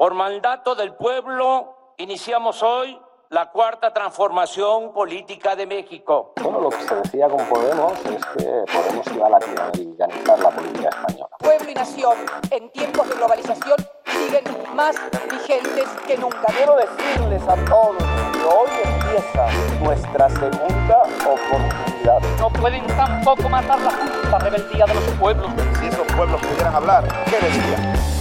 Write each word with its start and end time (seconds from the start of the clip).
Por 0.00 0.14
mandato 0.14 0.74
del 0.74 0.94
pueblo, 0.94 1.92
iniciamos 1.98 2.62
hoy 2.62 2.98
la 3.28 3.50
cuarta 3.50 3.92
transformación 3.92 4.94
política 4.94 5.54
de 5.54 5.66
México. 5.66 6.32
Bueno, 6.42 6.58
lo 6.58 6.70
que 6.70 6.80
se 6.80 6.94
decía 6.94 7.28
con 7.28 7.44
Podemos 7.44 7.92
es 8.06 8.24
que 8.24 8.64
Podemos 8.72 9.06
iba 9.14 9.26
a 9.26 9.28
latinoamericanizar 9.28 10.38
la 10.38 10.50
política 10.52 10.88
española. 10.88 11.36
Pueblo 11.38 11.70
y 11.70 11.74
nación, 11.74 12.16
en 12.50 12.70
tiempos 12.70 13.10
de 13.10 13.14
globalización, 13.14 13.76
siguen 14.06 14.44
más 14.74 14.96
vigentes 15.30 15.88
que 16.06 16.16
nunca. 16.16 16.46
Quiero 16.46 16.76
decirles 16.76 17.42
a 17.46 17.62
todos 17.66 17.96
que 18.32 18.42
hoy 18.42 18.70
empieza 18.82 19.48
nuestra 19.84 20.30
segunda 20.30 21.02
oportunidad. 21.26 22.20
No 22.38 22.48
pueden 22.48 22.86
tampoco 22.86 23.50
matar 23.50 23.78
la 23.82 23.90
justa 23.90 24.38
rebeldía 24.38 24.86
de 24.86 24.94
los 24.94 25.04
pueblos. 25.20 25.50
Si 25.78 25.88
esos 25.88 26.06
pueblos 26.16 26.40
pudieran 26.40 26.74
hablar, 26.74 27.04
¿qué 27.26 27.36
decían? 27.36 28.19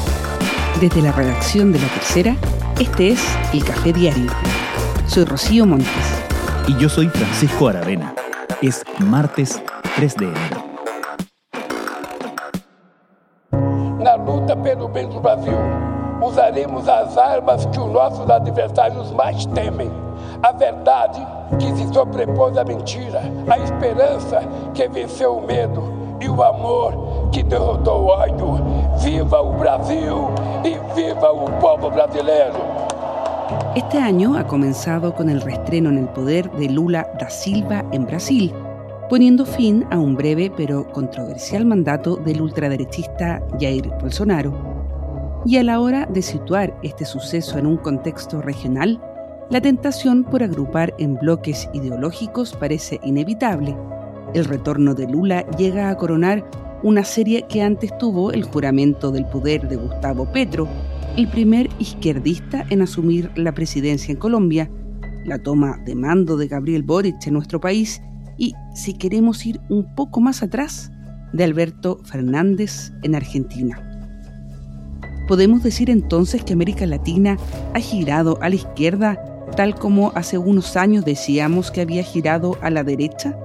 Desde 0.80 1.02
la 1.02 1.12
redacción 1.12 1.74
de 1.74 1.80
La 1.80 1.90
Tercera, 1.90 2.38
este 2.80 3.10
es 3.10 3.20
El 3.54 3.66
Café 3.66 3.92
Diario. 3.92 4.32
Soy 5.08 5.26
Rocío 5.26 5.66
Montes. 5.66 6.24
Y 6.70 6.78
yo 6.78 6.88
soy 6.88 7.10
Francisco 7.10 7.68
Aravena. 7.68 8.16
Es 8.62 8.86
martes 9.00 9.62
3 9.98 10.16
de 10.16 10.26
enero. 10.28 10.64
Na 14.00 14.16
luta 14.16 14.56
pelo 14.56 14.88
bem 14.88 15.10
do 15.10 15.20
Brasil, 15.20 15.58
usaremos 16.22 16.88
as 16.88 17.18
armas 17.18 17.66
que 17.66 17.80
os 17.80 17.92
nossos 17.92 18.30
adversários 18.30 19.12
mais 19.12 19.46
temem. 19.48 19.92
A 20.42 20.54
verdade 20.54 21.20
que 21.60 21.76
se 21.76 21.94
sobrepôs 21.94 22.58
à 22.58 22.64
mentira, 22.64 23.22
a 23.50 23.60
esperança 23.60 24.44
que 24.74 24.88
venceu 24.88 25.40
o 25.40 25.46
medo 25.46 26.00
e 26.22 26.30
o 26.30 26.42
amor 26.42 27.09
que 27.32 27.44
derrotou 27.44 28.06
o 28.06 28.22
ódio. 28.24 28.64
Viva 29.04 29.42
o 29.42 29.54
Brasil 29.54 30.28
y 30.64 30.78
viva 30.96 31.32
o 31.32 31.46
povo 31.60 31.90
brasileiro! 31.90 32.90
Este 33.76 33.98
año 33.98 34.38
ha 34.38 34.46
comenzado 34.46 35.14
con 35.16 35.30
el 35.30 35.42
reestreno 35.42 35.90
en 35.90 35.98
el 35.98 36.08
poder 36.10 36.52
de 36.52 36.70
Lula 36.70 37.08
da 37.20 37.30
Silva 37.30 37.84
en 37.92 38.06
Brasil, 38.06 38.54
poniendo 39.10 39.46
fin 39.46 39.86
a 39.90 39.98
un 39.98 40.16
breve 40.16 40.52
pero 40.56 40.88
controversial 40.92 41.66
mandato 41.66 42.16
del 42.18 42.42
ultraderechista 42.42 43.42
Jair 43.60 43.90
Bolsonaro. 44.02 44.54
Y 45.46 45.58
a 45.58 45.64
la 45.64 45.80
hora 45.80 46.06
de 46.06 46.22
situar 46.22 46.78
este 46.84 47.06
suceso 47.06 47.58
en 47.58 47.66
un 47.66 47.78
contexto 47.78 48.42
regional, 48.42 49.02
la 49.50 49.62
tentación 49.62 50.24
por 50.26 50.44
agrupar 50.44 50.94
en 51.00 51.16
bloques 51.16 51.70
ideológicos 51.74 52.56
parece 52.56 53.00
inevitable. 53.04 53.76
El 54.36 54.46
retorno 54.46 54.94
de 54.94 55.08
Lula 55.08 55.44
llega 55.58 55.90
a 55.90 55.98
coronar 55.98 56.44
una 56.84 57.04
serie 57.04 57.46
que 57.50 57.62
antes 57.62 57.96
tuvo 57.98 58.32
el 58.32 58.44
juramento 58.44 59.12
del 59.12 59.26
poder 59.26 59.68
de 59.68 59.76
Gustavo 59.76 60.32
Petro, 60.32 60.68
el 61.18 61.28
primer 61.28 61.70
izquierdista 61.80 62.66
en 62.70 62.82
asumir 62.82 63.32
la 63.36 63.54
presidencia 63.54 64.12
en 64.12 64.18
Colombia, 64.18 64.70
la 65.26 65.40
toma 65.40 65.78
de 65.86 65.96
mando 65.96 66.38
de 66.38 66.48
Gabriel 66.48 66.84
Boric 66.84 67.28
en 67.28 67.34
nuestro 67.34 67.60
país 67.60 68.02
y, 68.38 68.54
si 68.74 68.94
queremos 68.94 69.46
ir 69.46 69.60
un 69.70 69.94
poco 69.96 70.22
más 70.22 70.42
atrás, 70.44 70.92
de 71.34 71.44
Alberto 71.44 72.00
Fernández 72.06 72.92
en 73.04 73.16
Argentina. 73.16 73.86
¿Podemos 75.28 75.62
decir 75.62 75.90
entonces 75.90 76.44
que 76.44 76.54
América 76.54 76.88
Latina 76.88 77.38
ha 77.74 77.80
girado 77.80 78.42
a 78.42 78.50
la 78.50 78.56
izquierda 78.56 79.24
tal 79.56 79.76
como 79.76 80.12
hace 80.16 80.38
unos 80.38 80.76
años 80.76 81.06
decíamos 81.06 81.72
que 81.72 81.82
había 81.82 82.04
girado 82.04 82.58
a 82.62 82.70
la 82.70 82.84
derecha? 82.84 83.38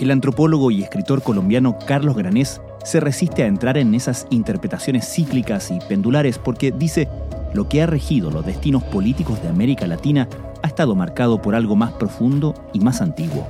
El 0.00 0.12
antropólogo 0.12 0.70
y 0.70 0.82
escritor 0.82 1.22
colombiano 1.22 1.76
Carlos 1.86 2.16
Granés 2.16 2.60
se 2.84 3.00
resiste 3.00 3.42
a 3.42 3.46
entrar 3.46 3.76
en 3.76 3.94
esas 3.94 4.28
interpretaciones 4.30 5.12
cíclicas 5.12 5.72
y 5.72 5.80
pendulares 5.88 6.38
porque 6.38 6.70
dice 6.70 7.08
lo 7.52 7.68
que 7.68 7.82
ha 7.82 7.86
regido 7.86 8.30
los 8.30 8.46
destinos 8.46 8.84
políticos 8.84 9.42
de 9.42 9.48
América 9.48 9.88
Latina 9.88 10.28
ha 10.62 10.66
estado 10.68 10.94
marcado 10.94 11.42
por 11.42 11.56
algo 11.56 11.74
más 11.74 11.92
profundo 11.94 12.54
y 12.72 12.78
más 12.78 13.00
antiguo. 13.00 13.46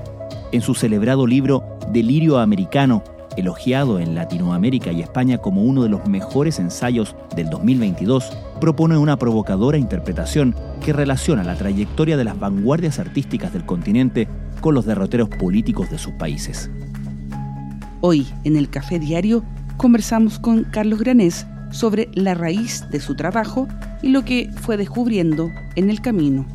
En 0.51 0.63
su 0.63 0.75
celebrado 0.75 1.27
libro 1.27 1.65
Delirio 1.93 2.39
Americano, 2.39 3.03
elogiado 3.39 3.99
en 3.99 4.15
Latinoamérica 4.15 4.93
y 4.93 5.03
España 5.03 5.39
como 5.39 5.63
uno 5.63 5.83
de 5.83 5.89
los 5.89 6.07
mejores 6.07 6.59
ensayos 6.59 7.15
del 7.35 7.51
2022, 7.51 8.31
propone 8.61 8.99
una 8.99 9.17
provocadora 9.17 9.79
interpretación 9.79 10.55
que 10.85 10.93
relaciona 10.93 11.45
la 11.45 11.55
trayectoria 11.55 12.17
de 12.17 12.25
las 12.25 12.39
vanguardias 12.39 12.99
artísticas 12.99 13.53
del 13.53 13.65
continente 13.65 14.29
con 14.61 14.75
los 14.75 14.87
derroteros 14.87 15.29
políticos 15.29 15.91
de 15.91 15.99
sus 15.99 16.13
países. 16.15 16.71
Hoy, 18.01 18.27
en 18.45 18.57
el 18.57 18.71
Café 18.71 18.99
Diario, 18.99 19.45
conversamos 19.77 20.39
con 20.39 20.65
Carlos 20.65 21.01
Granés 21.01 21.47
sobre 21.71 22.09
la 22.15 22.35
raíz 22.35 22.85
de 22.91 23.01
su 23.01 23.15
trabajo 23.15 23.69
y 24.03 24.09
lo 24.09 24.25
que 24.25 24.51
fue 24.55 24.77
descubriendo 24.77 25.51
en 25.77 25.91
el 25.91 26.01
camino. 26.01 26.47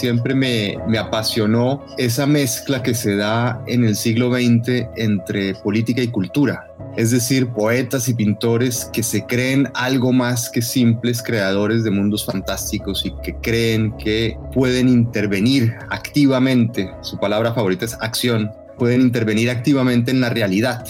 Siempre 0.00 0.34
me, 0.34 0.76
me, 0.88 0.98
apasionó 0.98 1.84
esa 1.98 2.26
mezcla 2.26 2.82
que 2.82 2.94
se 2.94 3.16
da 3.16 3.62
en 3.66 3.84
el 3.84 3.96
siglo 3.96 4.32
XX 4.32 4.86
entre 4.96 5.54
política 5.56 6.00
y 6.00 6.08
cultura 6.08 6.70
es 6.96 7.12
decir, 7.12 7.48
poetas 7.48 8.08
y 8.08 8.14
pintores 8.14 8.88
que 8.92 9.02
se 9.02 9.24
creen 9.24 9.68
algo 9.74 10.12
más 10.12 10.50
que 10.50 10.60
simples 10.60 11.22
creadores 11.22 11.84
de 11.84 11.90
mundos 11.90 12.24
fantásticos 12.24 13.06
y 13.06 13.12
que 13.22 13.34
creen 13.36 13.96
que 13.96 14.36
pueden 14.52 14.88
intervenir 14.88 15.74
activamente, 15.90 16.90
su 17.02 17.18
palabra 17.18 17.54
favorita 17.54 17.84
es 17.84 17.96
acción, 18.00 18.50
pueden 18.78 19.02
intervenir 19.02 19.50
activamente 19.50 20.10
en 20.10 20.20
la 20.20 20.30
realidad. 20.30 20.84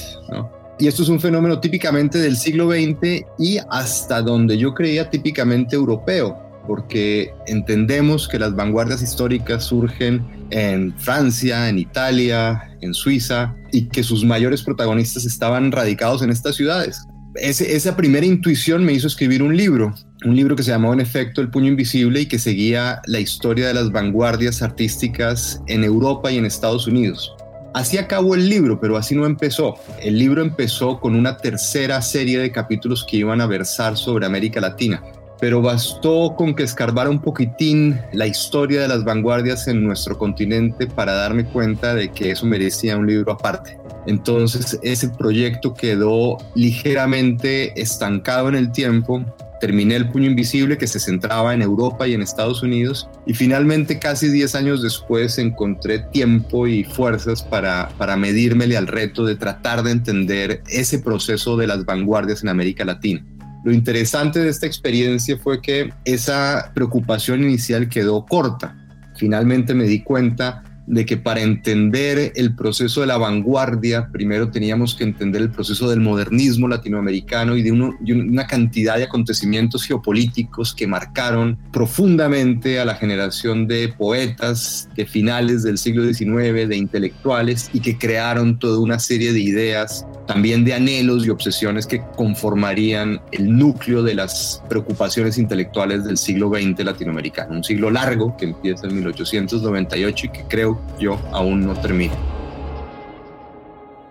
Y 0.79 0.89
esto 0.89 1.03
es 1.03 1.11
un 1.11 1.21
fenómeno 1.21 1.61
típicamente 1.61 2.19
del 2.19 2.37
siglo 2.37 2.71
XX 2.71 3.27
y 3.39 3.59
hasta 3.69 4.23
donde 4.23 4.57
yo 4.57 4.73
creía 4.73 5.11
típicamente 5.11 5.77
europeo 5.77 6.50
porque 6.67 7.33
entendemos 7.47 8.29
que 8.29 8.39
las 8.39 8.55
vanguardias 8.55 9.03
históricas 9.03 9.65
surgen 9.65 10.25
en 10.51 10.95
Francia, 10.99 11.69
en 11.69 11.79
Italia, 11.79 12.71
en 12.81 12.95
Suiza, 12.95 13.55
y 13.73 13.89
que 13.89 14.03
sus 14.03 14.25
mayores 14.25 14.63
protagonistas 14.63 15.25
estaban 15.25 15.73
radicados 15.73 16.23
en 16.23 16.31
estas 16.31 16.57
ciudades. 16.57 17.07
esa 17.37 17.97
primera 17.97 18.27
intuición 18.27 18.85
me 18.85 18.93
hizo 18.93 19.07
escribir 19.07 19.43
un 19.43 19.57
libro, 19.57 19.95
un 20.25 20.35
libro 20.35 20.57
que 20.57 20.63
se 20.63 20.73
llamó 20.73 20.93
en 20.93 21.01
efecto 21.01 21.41
El 21.41 21.51
puño 21.51 21.69
invisible 21.69 22.21
y 22.23 22.27
que 22.27 22.39
seguía 22.39 23.01
la 23.07 23.21
historia 23.21 23.69
de 23.69 23.75
las 23.75 23.93
vanguardias 23.93 24.63
artísticas 24.63 25.63
en 25.69 25.85
Europa 25.85 26.31
y 26.31 26.39
en 26.39 26.45
Estados 26.45 26.87
Unidos. 26.87 27.33
Así 27.73 27.99
acabó 27.99 28.35
el 28.35 28.49
libro, 28.49 28.81
pero 28.81 28.97
así 28.97 29.15
no 29.15 29.27
empezó. 29.27 29.77
El 30.03 30.19
libro 30.19 30.43
empezó 30.43 30.99
con 30.99 31.15
una 31.15 31.37
tercera 31.37 32.03
serie 32.03 32.41
de 32.41 32.51
capítulos 32.51 33.07
que 33.09 33.19
iban 33.19 33.41
a 33.41 33.47
versar 33.47 33.97
sobre 33.97 34.27
América 34.27 34.61
Latina 34.61 35.01
pero 35.41 35.63
bastó 35.63 36.35
con 36.37 36.55
que 36.55 36.63
escarbara 36.63 37.09
un 37.09 37.21
poquitín 37.21 37.99
la 38.13 38.27
historia 38.27 38.83
de 38.83 38.89
las 38.89 39.05
vanguardias 39.05 39.67
en 39.69 39.83
nuestro 39.83 40.19
continente 40.19 40.87
para 40.87 41.15
darme 41.15 41.47
cuenta 41.47 41.95
de 41.95 42.11
que 42.11 42.31
eso 42.31 42.47
merecía 42.47 42.99
un 42.99 43.07
libro 43.07 43.33
aparte. 43.33 43.79
Entonces 44.07 44.79
ese 44.83 45.09
proyecto 45.09 45.75
quedó 45.75 46.37
ligeramente 46.55 47.81
estancado 47.81 48.49
en 48.51 48.55
el 48.55 48.71
tiempo. 48.71 49.25
Terminé 49.61 49.97
El 49.97 50.09
Puño 50.09 50.31
Invisible 50.31 50.79
que 50.79 50.87
se 50.87 51.01
centraba 51.01 51.53
en 51.53 51.61
Europa 51.61 52.07
y 52.07 52.15
en 52.15 52.23
Estados 52.23 52.63
Unidos 52.63 53.09
y 53.27 53.35
finalmente 53.35 53.99
casi 53.99 54.29
10 54.29 54.55
años 54.55 54.83
después 54.83 55.37
encontré 55.39 55.99
tiempo 55.99 56.67
y 56.67 56.85
fuerzas 56.85 57.43
para, 57.43 57.91
para 57.99 58.17
medírmele 58.17 58.77
al 58.79 58.87
reto 58.87 59.25
de 59.25 59.37
tratar 59.37 59.83
de 59.83 59.91
entender 59.91 60.63
ese 60.69 60.99
proceso 60.99 61.59
de 61.59 61.67
las 61.67 61.85
vanguardias 61.85 62.43
en 62.43 62.49
América 62.49 62.87
Latina. 62.87 63.23
Lo 63.65 63.73
interesante 63.73 64.41
de 64.41 64.49
esta 64.49 64.67
experiencia 64.67 65.37
fue 65.37 65.61
que 65.61 65.93
esa 66.05 66.73
preocupación 66.75 67.43
inicial 67.43 67.89
quedó 67.89 68.25
corta. 68.25 68.77
Finalmente 69.17 69.75
me 69.75 69.85
di 69.85 70.03
cuenta 70.03 70.63
de 70.91 71.07
que 71.07 71.17
para 71.17 71.41
entender 71.41 72.33
el 72.35 72.57
proceso 72.57 73.01
de 73.01 73.07
la 73.07 73.17
vanguardia, 73.17 74.09
primero 74.11 74.51
teníamos 74.51 74.97
que 74.97 75.05
entender 75.05 75.41
el 75.41 75.51
proceso 75.51 75.89
del 75.89 76.01
modernismo 76.01 76.67
latinoamericano 76.67 77.57
y 77.57 77.63
de, 77.63 77.71
una 77.71 78.47
cantidad 78.49 78.97
de 78.97 79.05
acontecimientos 79.05 79.85
geopolíticos 79.85 80.75
que 80.75 80.89
marcaron 80.89 81.57
profundamente 81.73 82.81
a 82.81 82.85
la 82.85 82.97
generación 82.97 83.69
de 83.69 83.95
poetas 83.97 84.89
de 84.97 85.07
finales 85.07 85.63
del 85.63 85.79
siglo 85.79 86.03
XIX, 86.13 86.69
de 86.69 86.77
intelectuales, 86.77 87.71
y 87.73 87.79
que 87.79 87.97
crearon 87.97 88.59
toda 88.59 88.81
una 88.81 88.99
serie 88.99 89.33
de 89.33 89.41
ideas, 89.41 90.05
también 90.27 90.65
de 90.65 90.75
anhelos 90.75 91.25
y 91.25 91.31
obsesiones 91.31 91.87
que 91.87 92.03
conformarían 92.17 93.21
el 93.31 93.57
núcleo 93.57 94.03
de 94.03 94.17
las 94.17 94.61
preocupaciones 94.69 95.39
intelectuales 95.39 96.05
del 96.05 96.17
siglo 96.17 96.51
XX 96.51 96.85
latinoamericano. 96.85 97.53
Un 97.53 97.65
siglo 97.65 97.93
largo 97.93 98.37
que 98.37 98.47
empieza 98.47 98.89
en 98.89 98.97
1898 98.97 100.27
y 100.27 100.29
que 100.31 100.43
creo 100.49 100.80
yo 100.99 101.19
aún 101.33 101.61
no 101.67 101.75
termino. 101.81 102.15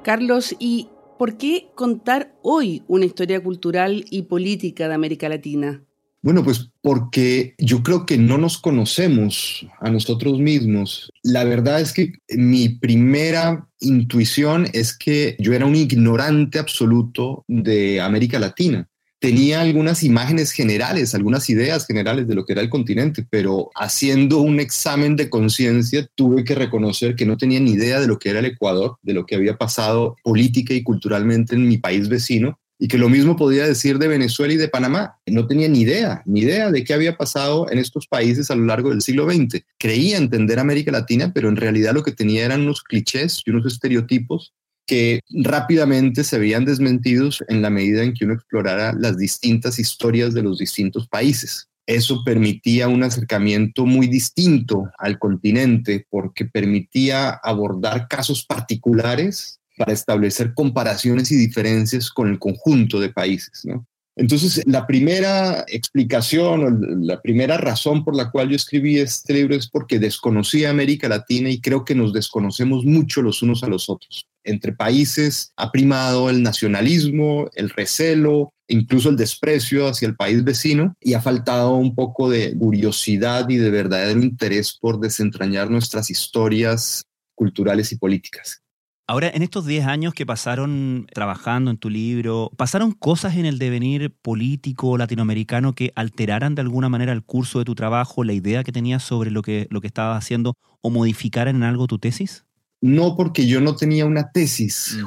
Carlos, 0.03 0.55
¿y 0.59 0.89
por 1.17 1.37
qué 1.37 1.69
contar 1.75 2.33
hoy 2.41 2.83
una 2.87 3.05
historia 3.05 3.43
cultural 3.43 4.05
y 4.09 4.23
política 4.23 4.87
de 4.87 4.93
América 4.93 5.29
Latina? 5.29 5.83
Bueno, 6.21 6.43
pues 6.43 6.69
porque 6.81 7.55
yo 7.57 7.81
creo 7.81 8.05
que 8.05 8.17
no 8.17 8.37
nos 8.37 8.57
conocemos 8.57 9.65
a 9.79 9.89
nosotros 9.89 10.37
mismos. 10.39 11.11
La 11.23 11.45
verdad 11.45 11.79
es 11.79 11.93
que 11.93 12.13
mi 12.29 12.69
primera 12.69 13.69
intuición 13.79 14.67
es 14.73 14.97
que 14.97 15.37
yo 15.39 15.53
era 15.53 15.65
un 15.65 15.75
ignorante 15.75 16.59
absoluto 16.59 17.45
de 17.47 18.01
América 18.01 18.37
Latina. 18.37 18.89
Tenía 19.19 19.59
algunas 19.59 20.03
imágenes 20.03 20.51
generales, 20.51 21.13
algunas 21.13 21.49
ideas 21.49 21.85
generales 21.85 22.25
de 22.27 22.35
lo 22.35 22.45
que 22.45 22.53
era 22.53 22.61
el 22.61 22.69
continente, 22.69 23.25
pero 23.29 23.69
haciendo 23.75 24.39
un 24.39 24.61
examen 24.61 25.17
de 25.17 25.29
conciencia 25.29 26.07
tuve 26.15 26.45
que 26.45 26.55
reconocer 26.55 27.15
que 27.15 27.25
no 27.25 27.35
tenía 27.35 27.59
ni 27.59 27.71
idea 27.71 27.99
de 27.99 28.07
lo 28.07 28.17
que 28.17 28.29
era 28.29 28.39
el 28.39 28.45
Ecuador, 28.45 28.97
de 29.01 29.13
lo 29.13 29.25
que 29.25 29.35
había 29.35 29.57
pasado 29.57 30.15
política 30.23 30.73
y 30.73 30.83
culturalmente 30.83 31.55
en 31.55 31.67
mi 31.67 31.77
país 31.77 32.07
vecino 32.07 32.57
y 32.79 32.87
que 32.87 32.97
lo 32.97 33.09
mismo 33.09 33.35
podía 33.35 33.67
decir 33.67 33.99
de 33.99 34.07
Venezuela 34.07 34.53
y 34.53 34.57
de 34.57 34.69
Panamá. 34.69 35.17
No 35.25 35.45
tenía 35.47 35.67
ni 35.67 35.81
idea, 35.81 36.23
ni 36.25 36.39
idea 36.39 36.71
de 36.71 36.85
qué 36.85 36.93
había 36.93 37.17
pasado 37.17 37.69
en 37.69 37.77
estos 37.77 38.07
países 38.07 38.49
a 38.49 38.55
lo 38.55 38.65
largo 38.65 38.89
del 38.89 39.01
siglo 39.01 39.29
XX. 39.29 39.65
Creía 39.77 40.17
entender 40.17 40.59
América 40.59 40.91
Latina, 40.91 41.33
pero 41.33 41.49
en 41.49 41.57
realidad 41.57 41.93
lo 41.93 42.03
que 42.03 42.13
tenía 42.13 42.45
eran 42.45 42.61
unos 42.61 42.81
clichés 42.81 43.41
y 43.45 43.51
unos 43.51 43.65
estereotipos 43.65 44.53
que 44.89 45.21
rápidamente 45.43 46.23
se 46.23 46.39
veían 46.39 46.65
desmentidos 46.65 47.43
en 47.47 47.61
la 47.61 47.69
medida 47.69 48.01
en 48.01 48.15
que 48.15 48.25
uno 48.25 48.33
explorara 48.33 48.91
las 48.93 49.19
distintas 49.19 49.77
historias 49.77 50.33
de 50.33 50.41
los 50.41 50.57
distintos 50.57 51.07
países. 51.07 51.67
Eso 51.85 52.23
permitía 52.23 52.87
un 52.87 53.03
acercamiento 53.03 53.85
muy 53.85 54.07
distinto 54.07 54.89
al 54.97 55.19
continente 55.19 56.07
porque 56.09 56.45
permitía 56.45 57.29
abordar 57.29 58.07
casos 58.07 58.43
particulares 58.43 59.59
para 59.77 59.93
establecer 59.93 60.55
comparaciones 60.55 61.31
y 61.31 61.35
diferencias 61.35 62.09
con 62.09 62.27
el 62.27 62.39
conjunto 62.39 62.99
de 62.99 63.09
países. 63.09 63.67
Entonces, 64.15 64.63
la 64.65 64.87
primera 64.87 65.65
explicación, 65.67 67.05
la 67.05 67.21
primera 67.21 67.57
razón 67.57 68.03
por 68.03 68.15
la 68.15 68.31
cual 68.31 68.49
yo 68.49 68.55
escribí 68.55 68.97
este 68.97 69.33
libro 69.33 69.55
es 69.55 69.69
porque 69.69 69.99
desconocía 69.99 70.71
América 70.71 71.07
Latina 71.07 71.51
y 71.51 71.61
creo 71.61 71.85
que 71.85 71.93
nos 71.93 72.11
desconocemos 72.11 72.85
mucho 72.85 73.21
los 73.21 73.43
unos 73.43 73.63
a 73.63 73.67
los 73.67 73.87
otros. 73.87 74.28
Entre 74.43 74.73
países 74.73 75.51
ha 75.57 75.71
primado 75.71 76.29
el 76.29 76.41
nacionalismo, 76.43 77.49
el 77.55 77.69
recelo, 77.69 78.53
incluso 78.67 79.09
el 79.09 79.17
desprecio 79.17 79.87
hacia 79.87 80.07
el 80.07 80.15
país 80.15 80.43
vecino 80.43 80.95
y 81.01 81.13
ha 81.13 81.21
faltado 81.21 81.75
un 81.75 81.95
poco 81.95 82.29
de 82.29 82.55
curiosidad 82.57 83.49
y 83.49 83.57
de 83.57 83.69
verdadero 83.69 84.21
interés 84.21 84.77
por 84.79 84.99
desentrañar 84.99 85.69
nuestras 85.69 86.09
historias 86.09 87.03
culturales 87.35 87.91
y 87.91 87.97
políticas. 87.97 88.61
Ahora, 89.07 89.31
en 89.33 89.41
estos 89.41 89.65
10 89.65 89.87
años 89.87 90.13
que 90.13 90.27
pasaron 90.27 91.07
trabajando 91.11 91.71
en 91.71 91.77
tu 91.77 91.89
libro, 91.89 92.51
¿pasaron 92.57 92.91
cosas 92.91 93.37
en 93.37 93.47
el 93.47 93.57
devenir 93.57 94.15
político 94.21 94.99
latinoamericano 94.99 95.73
que 95.73 95.91
alteraran 95.95 96.53
de 96.53 96.61
alguna 96.61 96.89
manera 96.89 97.11
el 97.11 97.23
curso 97.23 97.57
de 97.57 97.65
tu 97.65 97.73
trabajo, 97.73 98.23
la 98.23 98.33
idea 98.33 98.63
que 98.63 98.71
tenías 98.71 99.01
sobre 99.01 99.31
lo 99.31 99.41
que, 99.41 99.65
lo 99.71 99.81
que 99.81 99.87
estabas 99.87 100.23
haciendo 100.23 100.53
o 100.81 100.91
modificaran 100.91 101.55
en 101.55 101.63
algo 101.63 101.87
tu 101.87 101.97
tesis? 101.97 102.45
No, 102.81 103.15
porque 103.15 103.45
yo 103.45 103.59
no 103.59 103.75
tenía 103.75 104.05
una 104.05 104.31
tesis. 104.31 104.97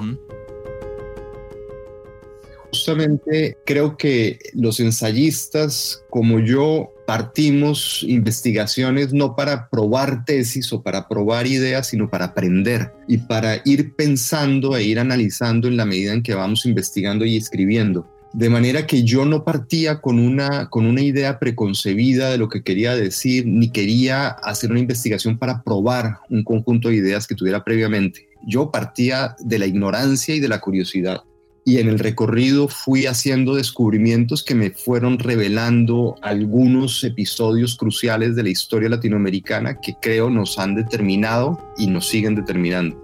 Justamente 2.69 3.59
creo 3.67 3.97
que 3.97 4.39
los 4.55 4.81
ensayistas 4.81 6.03
como 6.11 6.39
yo 6.41 6.93
partimos 7.07 8.03
investigaciones 8.09 9.13
no 9.13 9.37
para 9.37 9.69
probar 9.69 10.25
tesis 10.25 10.73
o 10.73 10.83
para 10.83 11.09
probar 11.09 11.47
ideas, 11.47 11.89
sino 11.89 12.09
para 12.09 12.27
aprender 12.27 12.93
y 13.09 13.19
para 13.19 13.61
ir 13.65 13.95
pensando 13.95 14.77
e 14.77 14.85
ir 14.85 14.99
analizando 14.99 15.69
en 15.69 15.77
la 15.77 15.85
medida 15.85 16.15
en 16.15 16.23
que 16.23 16.35
vamos 16.35 16.65
investigando 16.65 17.25
y 17.25 17.37
escribiendo. 17.37 18.09
De 18.33 18.49
manera 18.49 18.87
que 18.87 19.05
yo 19.05 19.27
no 19.27 19.45
partía 19.45 20.01
con 20.01 20.19
una, 20.19 20.71
con 20.71 20.87
una 20.87 21.03
idea 21.03 21.39
preconcebida 21.39 22.31
de 22.31 22.39
lo 22.39 22.49
que 22.49 22.63
quería 22.63 22.97
decir, 22.97 23.47
ni 23.47 23.71
quería 23.71 24.29
hacer 24.29 24.71
una 24.71 24.81
investigación 24.81 25.39
para 25.39 25.63
probar 25.63 26.19
un 26.31 26.43
conjunto 26.43 26.89
de 26.89 26.97
ideas 26.97 27.27
que 27.27 27.35
tuviera 27.35 27.63
previamente. 27.63 28.29
Yo 28.47 28.71
partía 28.71 29.37
de 29.39 29.59
la 29.59 29.67
ignorancia 29.67 30.35
y 30.35 30.41
de 30.41 30.49
la 30.49 30.61
curiosidad 30.61 31.23
y 31.65 31.79
en 31.79 31.89
el 31.89 31.99
recorrido 31.99 32.69
fui 32.69 33.07
haciendo 33.07 33.55
descubrimientos 33.55 34.43
que 34.43 34.55
me 34.55 34.71
fueron 34.71 35.19
revelando 35.19 36.17
algunos 36.23 37.05
episodios 37.05 37.77
cruciales 37.77 38.35
de 38.35 38.43
la 38.43 38.49
historia 38.49 38.89
latinoamericana 38.89 39.81
que 39.81 39.95
creo 40.01 40.29
nos 40.29 40.59
han 40.59 40.75
determinado 40.75 41.59
y 41.79 41.87
nos 41.87 42.09
siguen 42.09 42.35
determinando. 42.35 43.02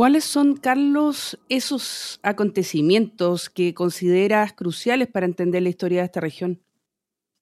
¿Cuáles 0.00 0.24
son, 0.24 0.56
Carlos, 0.56 1.38
esos 1.50 2.20
acontecimientos 2.22 3.50
que 3.50 3.74
consideras 3.74 4.54
cruciales 4.54 5.08
para 5.08 5.26
entender 5.26 5.62
la 5.62 5.68
historia 5.68 5.98
de 5.98 6.06
esta 6.06 6.20
región? 6.20 6.58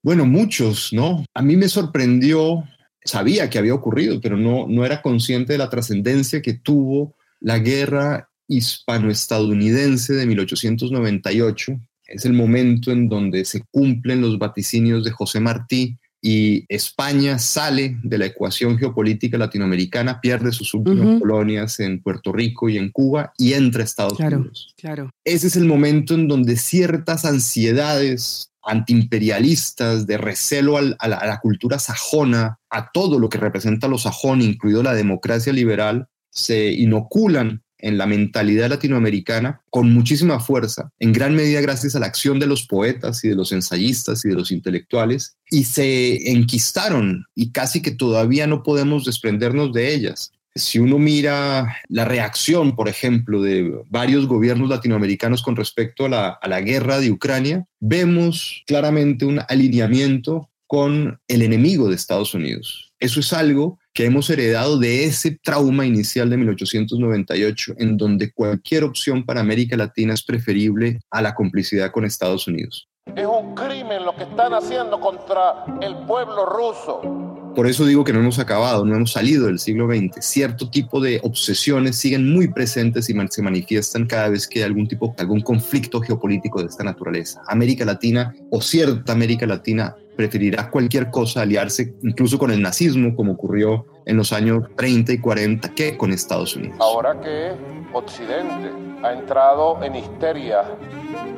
Bueno, 0.03 0.25
muchos, 0.25 0.91
¿no? 0.91 1.23
A 1.33 1.41
mí 1.41 1.55
me 1.55 1.69
sorprendió, 1.69 2.65
sabía 3.01 3.49
que 3.49 3.59
había 3.59 3.73
ocurrido, 3.73 4.19
pero 4.19 4.35
no, 4.35 4.67
no 4.67 4.85
era 4.85 5.01
consciente 5.01 5.53
de 5.53 5.57
la 5.57 5.69
trascendencia 5.69 6.41
que 6.41 6.51
tuvo 6.51 7.15
la 7.39 7.59
guerra 7.59 8.29
hispano-estadounidense 8.49 10.11
de 10.11 10.25
1898. 10.25 11.79
Es 12.07 12.25
el 12.25 12.33
momento 12.33 12.91
en 12.91 13.07
donde 13.07 13.45
se 13.45 13.63
cumplen 13.71 14.19
los 14.19 14.37
vaticinios 14.37 15.05
de 15.05 15.11
José 15.11 15.39
Martí 15.39 15.97
y 16.21 16.65
España 16.67 17.39
sale 17.39 17.97
de 18.03 18.17
la 18.17 18.25
ecuación 18.25 18.77
geopolítica 18.77 19.37
latinoamericana, 19.37 20.19
pierde 20.19 20.51
sus 20.51 20.73
últimas 20.73 21.19
colonias 21.19 21.79
en 21.79 22.01
Puerto 22.01 22.31
Rico 22.33 22.67
y 22.67 22.77
en 22.77 22.91
Cuba 22.91 23.31
y 23.37 23.53
entra 23.53 23.81
a 23.81 23.85
Estados 23.85 24.19
Unidos. 24.19 24.73
Claro. 24.77 25.11
Ese 25.23 25.47
es 25.47 25.55
el 25.55 25.65
momento 25.65 26.15
en 26.15 26.27
donde 26.27 26.57
ciertas 26.57 27.25
ansiedades 27.25 28.51
antiimperialistas, 28.61 30.05
de 30.05 30.17
recelo 30.17 30.77
a, 30.77 30.81
la, 30.81 31.15
a 31.15 31.25
la 31.25 31.39
cultura 31.39 31.79
sajona, 31.79 32.59
a 32.69 32.91
todo 32.91 33.17
lo 33.17 33.29
que 33.29 33.37
representa 33.37 33.87
lo 33.87 33.97
sajón, 33.97 34.41
incluido 34.41 34.83
la 34.83 34.93
democracia 34.93 35.53
liberal, 35.53 36.07
se 36.29 36.71
inoculan 36.71 37.63
en 37.79 37.97
la 37.97 38.05
mentalidad 38.05 38.69
latinoamericana 38.69 39.61
con 39.69 39.93
muchísima 39.93 40.39
fuerza, 40.39 40.91
en 40.99 41.13
gran 41.13 41.35
medida 41.35 41.61
gracias 41.61 41.95
a 41.95 41.99
la 41.99 42.05
acción 42.05 42.39
de 42.39 42.47
los 42.47 42.65
poetas 42.67 43.23
y 43.23 43.29
de 43.29 43.35
los 43.35 43.51
ensayistas 43.51 44.23
y 44.25 44.29
de 44.29 44.35
los 44.35 44.51
intelectuales, 44.51 45.37
y 45.49 45.63
se 45.63 46.31
enquistaron 46.31 47.25
y 47.35 47.51
casi 47.51 47.81
que 47.81 47.91
todavía 47.91 48.47
no 48.47 48.63
podemos 48.63 49.05
desprendernos 49.05 49.73
de 49.73 49.93
ellas. 49.93 50.31
Si 50.55 50.79
uno 50.79 50.97
mira 50.97 51.77
la 51.87 52.05
reacción, 52.05 52.75
por 52.75 52.89
ejemplo, 52.89 53.41
de 53.41 53.71
varios 53.89 54.27
gobiernos 54.27 54.69
latinoamericanos 54.69 55.41
con 55.41 55.55
respecto 55.55 56.05
a 56.05 56.09
la, 56.09 56.61
guerra 56.61 56.99
de 56.99 57.11
Ucrania, 57.11 57.65
vemos 57.79 58.63
claramente 58.65 59.25
un 59.25 59.39
alineamiento 59.47 60.49
con 60.67 61.19
el 61.27 61.41
enemigo 61.43 61.87
de 61.87 61.95
Estados 61.95 62.33
Unidos. 62.33 62.91
Eso 62.99 63.19
es 63.19 63.31
algo 63.31 63.79
que 63.93 64.05
hemos 64.05 64.29
heredado 64.29 64.77
de 64.77 65.05
ese 65.05 65.39
trauma 65.43 65.85
inicial 65.85 66.29
de 66.29 66.37
1898, 66.37 67.73
en 67.77 67.97
donde 67.97 68.31
cualquier 68.31 68.83
opción 68.83 69.25
para 69.25 69.41
América 69.41 69.75
Latina 69.75 70.13
es 70.13 70.23
preferible 70.23 70.99
a 71.09 71.21
la 71.21 71.35
complicidad 71.35 71.91
con 71.91 72.05
Estados 72.05 72.47
Unidos. 72.47 72.87
Es 73.15 73.25
un 73.25 73.55
crimen 73.55 74.05
lo 74.05 74.15
que 74.15 74.23
están 74.23 74.53
haciendo 74.53 74.99
contra 74.99 75.65
el 75.81 75.95
pueblo 76.05 76.45
ruso. 76.45 77.28
Por 77.55 77.67
eso 77.67 77.85
digo 77.85 78.03
que 78.03 78.13
no 78.13 78.19
hemos 78.19 78.39
acabado, 78.39 78.85
no 78.85 78.95
hemos 78.95 79.11
salido 79.11 79.47
del 79.47 79.59
siglo 79.59 79.87
XX. 79.87 80.23
Cierto 80.23 80.69
tipo 80.69 80.99
de 81.01 81.19
obsesiones 81.23 81.95
siguen 81.95 82.31
muy 82.31 82.47
presentes 82.47 83.09
y 83.09 83.15
se 83.29 83.41
manifiestan 83.41 84.05
cada 84.05 84.29
vez 84.29 84.47
que 84.47 84.59
hay 84.59 84.65
algún 84.65 84.87
tipo, 84.87 85.13
algún 85.17 85.41
conflicto 85.41 85.99
geopolítico 86.01 86.61
de 86.61 86.67
esta 86.67 86.83
naturaleza. 86.83 87.41
América 87.47 87.85
Latina 87.85 88.33
o 88.49 88.61
cierta 88.61 89.13
América 89.13 89.45
Latina 89.45 89.95
preferirá 90.15 90.69
cualquier 90.69 91.09
cosa 91.09 91.41
aliarse 91.41 91.93
incluso 92.03 92.37
con 92.37 92.51
el 92.51 92.61
nazismo, 92.61 93.15
como 93.15 93.33
ocurrió 93.33 93.85
en 94.05 94.17
los 94.17 94.33
años 94.33 94.63
30 94.75 95.13
y 95.13 95.17
40, 95.17 95.69
que 95.75 95.95
con 95.95 96.11
Estados 96.11 96.55
Unidos. 96.55 96.75
Ahora 96.79 97.19
que 97.21 97.53
Occidente 97.93 98.69
ha 99.01 99.13
entrado 99.13 99.81
en 99.81 99.95
histeria, 99.95 100.63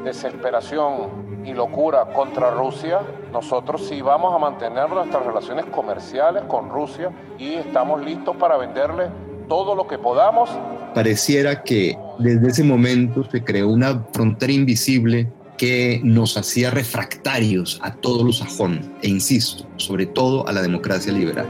desesperación 0.04 1.44
y 1.46 1.54
locura 1.54 2.06
contra 2.14 2.52
Rusia, 2.52 3.00
nosotros 3.32 3.88
sí 3.88 4.02
vamos 4.02 4.34
a 4.34 4.38
mantener 4.38 4.90
nuestras 4.90 5.26
relaciones 5.26 5.66
comerciales 5.66 6.44
con 6.48 6.70
Rusia 6.70 7.12
y 7.38 7.54
estamos 7.54 8.04
listos 8.04 8.36
para 8.38 8.58
venderle 8.58 9.10
todo 9.48 9.76
lo 9.76 9.88
que 9.88 9.98
podamos. 9.98 10.50
Pareciera 10.94 11.64
que 11.64 11.98
desde 12.20 12.50
ese 12.50 12.64
momento 12.64 13.24
se 13.30 13.44
creó 13.44 13.70
una 13.70 14.04
frontera 14.14 14.54
invisible 14.54 15.32
que 15.58 16.02
nos 16.04 16.38
hacía 16.38 16.72
refractarios 16.72 17.80
a 17.84 17.94
todo 17.94 18.24
lo 18.24 18.34
sajón, 18.34 18.96
e 19.02 19.08
insisto, 19.08 19.66
sobre 19.78 20.08
todo 20.08 20.48
a 20.48 20.52
la 20.52 20.62
democracia 20.62 21.14
liberal. 21.14 21.46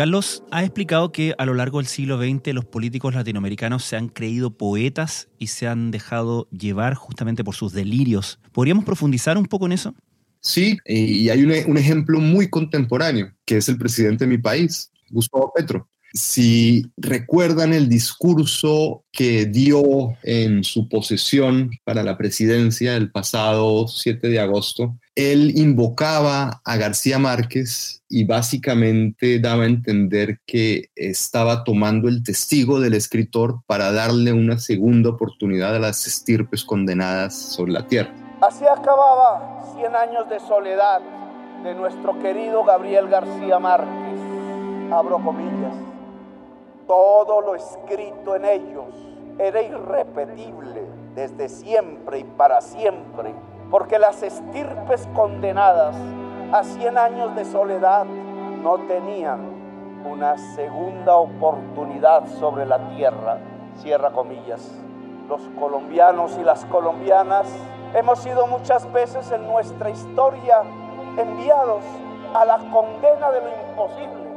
Carlos 0.00 0.44
ha 0.50 0.64
explicado 0.64 1.12
que 1.12 1.34
a 1.36 1.44
lo 1.44 1.52
largo 1.52 1.76
del 1.76 1.86
siglo 1.86 2.18
XX 2.18 2.54
los 2.54 2.64
políticos 2.64 3.14
latinoamericanos 3.14 3.84
se 3.84 3.96
han 3.96 4.08
creído 4.08 4.56
poetas 4.56 5.28
y 5.38 5.48
se 5.48 5.68
han 5.68 5.90
dejado 5.90 6.48
llevar 6.48 6.94
justamente 6.94 7.44
por 7.44 7.54
sus 7.54 7.74
delirios. 7.74 8.38
¿Podríamos 8.52 8.86
profundizar 8.86 9.36
un 9.36 9.44
poco 9.44 9.66
en 9.66 9.72
eso? 9.72 9.94
Sí, 10.40 10.78
y 10.86 11.28
hay 11.28 11.42
un, 11.42 11.76
ejemplo 11.76 12.18
muy 12.18 12.48
contemporáneo, 12.48 13.30
que 13.44 13.58
es 13.58 13.68
el 13.68 13.76
presidente 13.76 14.24
de 14.24 14.30
mi 14.30 14.38
país, 14.38 14.90
Gustavo 15.10 15.52
Petro. 15.54 15.86
Si 16.14 16.86
recuerdan 16.96 17.74
el 17.74 17.86
discurso 17.90 19.04
que 19.12 19.44
dio 19.44 20.16
en 20.22 20.64
su 20.64 20.88
posesión 20.88 21.72
para 21.84 22.02
la 22.02 22.16
presidencia 22.16 22.96
el 22.96 23.10
pasado 23.10 23.86
7 23.86 24.28
de 24.28 24.40
agosto, 24.40 24.98
él 25.14 25.58
invocaba 25.58 26.60
a 26.64 26.76
García 26.76 27.18
Márquez 27.18 28.02
y 28.08 28.24
básicamente 28.24 29.40
daba 29.40 29.64
a 29.64 29.66
entender 29.66 30.38
que 30.46 30.90
estaba 30.94 31.64
tomando 31.64 32.08
el 32.08 32.22
testigo 32.22 32.80
del 32.80 32.94
escritor 32.94 33.60
para 33.66 33.92
darle 33.92 34.32
una 34.32 34.58
segunda 34.58 35.10
oportunidad 35.10 35.74
a 35.74 35.80
las 35.80 36.06
estirpes 36.06 36.64
condenadas 36.64 37.34
sobre 37.34 37.72
la 37.72 37.86
tierra. 37.86 38.14
Así 38.40 38.64
acababa 38.64 39.62
100 39.76 39.94
años 39.94 40.28
de 40.30 40.40
soledad 40.40 41.00
de 41.64 41.74
nuestro 41.74 42.18
querido 42.20 42.64
Gabriel 42.64 43.08
García 43.08 43.58
Márquez. 43.58 44.18
Abro 44.92 45.22
comillas. 45.22 45.74
Todo 46.86 47.40
lo 47.40 47.54
escrito 47.54 48.36
en 48.36 48.44
ellos 48.44 48.86
era 49.38 49.62
irrepetible 49.62 50.82
desde 51.14 51.48
siempre 51.48 52.20
y 52.20 52.24
para 52.24 52.60
siempre 52.60 53.34
porque 53.70 53.98
las 53.98 54.22
estirpes 54.22 55.08
condenadas 55.14 55.96
a 56.52 56.64
100 56.64 56.98
años 56.98 57.36
de 57.36 57.44
soledad 57.44 58.04
no 58.04 58.78
tenían 58.80 59.40
una 60.04 60.36
segunda 60.54 61.16
oportunidad 61.16 62.26
sobre 62.38 62.66
la 62.66 62.90
tierra, 62.96 63.38
cierra 63.76 64.10
comillas. 64.10 64.72
Los 65.28 65.42
colombianos 65.58 66.36
y 66.40 66.44
las 66.44 66.64
colombianas 66.66 67.46
hemos 67.94 68.18
sido 68.18 68.46
muchas 68.46 68.90
veces 68.92 69.30
en 69.30 69.46
nuestra 69.46 69.90
historia 69.90 70.62
enviados 71.16 71.84
a 72.34 72.44
la 72.44 72.58
condena 72.70 73.30
de 73.30 73.40
lo 73.40 73.70
imposible. 73.70 74.30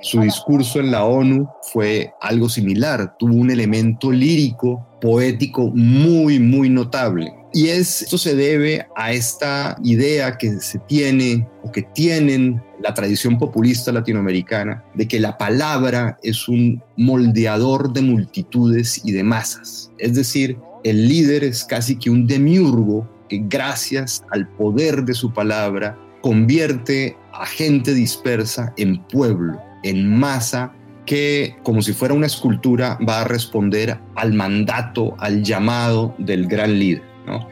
Su 0.00 0.20
discurso 0.20 0.80
en 0.80 0.90
la 0.92 1.04
ONU 1.04 1.48
fue 1.72 2.14
algo 2.20 2.48
similar, 2.48 3.16
tuvo 3.18 3.34
un 3.34 3.50
elemento 3.50 4.10
lírico, 4.10 4.87
poético 5.00 5.70
muy, 5.74 6.38
muy 6.38 6.68
notable. 6.68 7.32
Y 7.52 7.68
esto 7.68 8.18
se 8.18 8.34
debe 8.34 8.86
a 8.94 9.12
esta 9.12 9.78
idea 9.82 10.36
que 10.36 10.60
se 10.60 10.78
tiene 10.80 11.48
o 11.62 11.72
que 11.72 11.82
tienen 11.82 12.62
la 12.80 12.94
tradición 12.94 13.38
populista 13.38 13.90
latinoamericana 13.90 14.84
de 14.94 15.08
que 15.08 15.18
la 15.18 15.38
palabra 15.38 16.18
es 16.22 16.46
un 16.48 16.82
moldeador 16.96 17.92
de 17.92 18.02
multitudes 18.02 19.00
y 19.04 19.12
de 19.12 19.22
masas. 19.22 19.90
Es 19.98 20.14
decir, 20.14 20.58
el 20.84 21.08
líder 21.08 21.42
es 21.42 21.64
casi 21.64 21.96
que 21.96 22.10
un 22.10 22.26
demiurgo 22.26 23.08
que 23.28 23.42
gracias 23.48 24.22
al 24.30 24.48
poder 24.48 25.04
de 25.04 25.14
su 25.14 25.32
palabra 25.32 25.98
convierte 26.20 27.16
a 27.32 27.46
gente 27.46 27.94
dispersa 27.94 28.72
en 28.76 29.02
pueblo 29.06 29.58
en 29.82 30.18
masa 30.18 30.72
que, 31.08 31.56
como 31.62 31.80
si 31.80 31.94
fuera 31.94 32.12
una 32.12 32.26
escultura, 32.26 32.98
va 33.08 33.22
a 33.22 33.24
responder 33.24 33.98
al 34.14 34.34
mandato, 34.34 35.14
al 35.18 35.42
llamado 35.42 36.14
del 36.18 36.46
gran 36.46 36.78
líder. 36.78 37.02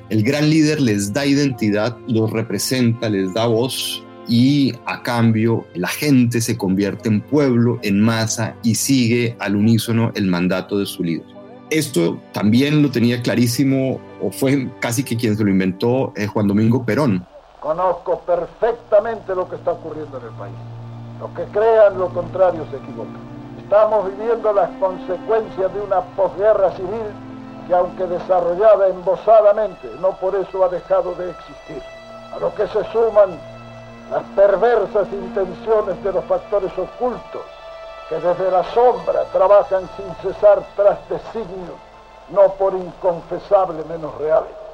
El 0.09 0.23
gran 0.23 0.49
líder 0.49 0.81
les 0.81 1.13
da 1.13 1.27
identidad, 1.27 1.97
los 2.07 2.31
representa, 2.31 3.09
les 3.09 3.33
da 3.35 3.47
voz 3.47 4.03
y 4.29 4.75
a 4.87 5.03
cambio 5.03 5.67
la 5.75 5.89
gente 5.89 6.41
se 6.41 6.57
convierte 6.57 7.09
en 7.09 7.21
pueblo, 7.21 7.79
en 7.83 8.01
masa 8.01 8.55
y 8.63 8.75
sigue 8.75 9.37
al 9.39 9.57
unísono 9.57 10.13
el 10.15 10.27
mandato 10.27 10.79
de 10.79 10.87
su 10.87 11.03
líder. 11.03 11.27
Esto 11.71 12.21
también 12.33 12.83
lo 12.83 12.91
tenía 12.91 13.23
clarísimo 13.23 14.01
o 14.23 14.31
fue 14.31 14.69
casi 14.81 15.03
que 15.03 15.17
quien 15.17 15.37
se 15.37 15.45
lo 15.45 15.51
inventó 15.51 16.13
eh, 16.17 16.27
Juan 16.27 16.47
Domingo 16.47 16.85
Perón. 16.85 17.27
Conozco 17.61 18.21
perfectamente 18.21 19.35
lo 19.35 19.49
que 19.49 19.57
está 19.57 19.73
ocurriendo 19.73 20.19
en 20.19 20.25
el 20.25 20.33
país 20.33 20.55
los 21.21 21.31
que 21.31 21.45
crean 21.45 21.99
lo 21.99 22.09
contrario 22.11 22.67
se 22.71 22.77
equivocan. 22.77 23.36
Estamos 23.67 24.17
viviendo 24.17 24.53
las 24.53 24.71
consecuencias 24.79 25.75
de 25.75 25.81
una 25.81 26.01
posguerra 26.15 26.71
civil 26.77 27.03
que 27.67 27.75
aunque 27.75 28.07
desarrollada 28.07 28.87
embosadamente, 28.87 29.91
no 30.01 30.13
por 30.19 30.37
eso 30.37 30.65
ha 30.65 30.69
dejado 30.69 31.17
de 31.17 31.31
existir. 31.31 31.83
A 32.33 32.39
lo 32.39 32.55
que 32.55 32.69
se 32.69 32.85
suman 32.93 33.37
las 34.13 34.23
perversas 34.37 35.13
intenciones 35.13 36.01
de 36.05 36.13
los 36.13 36.25
factores 36.27 36.71
ocultos 36.79 37.43
que 38.09 38.15
desde 38.21 38.53
la 38.53 38.63
sombra 38.73 39.25
trabajan 39.33 39.91
sin 39.97 40.15
cesar 40.23 40.63
tras 40.77 40.97
designios, 41.09 41.75
no 42.29 42.53
por 42.53 42.73
inconfesable 42.73 43.83
menos 43.89 44.17
reales 44.19 44.66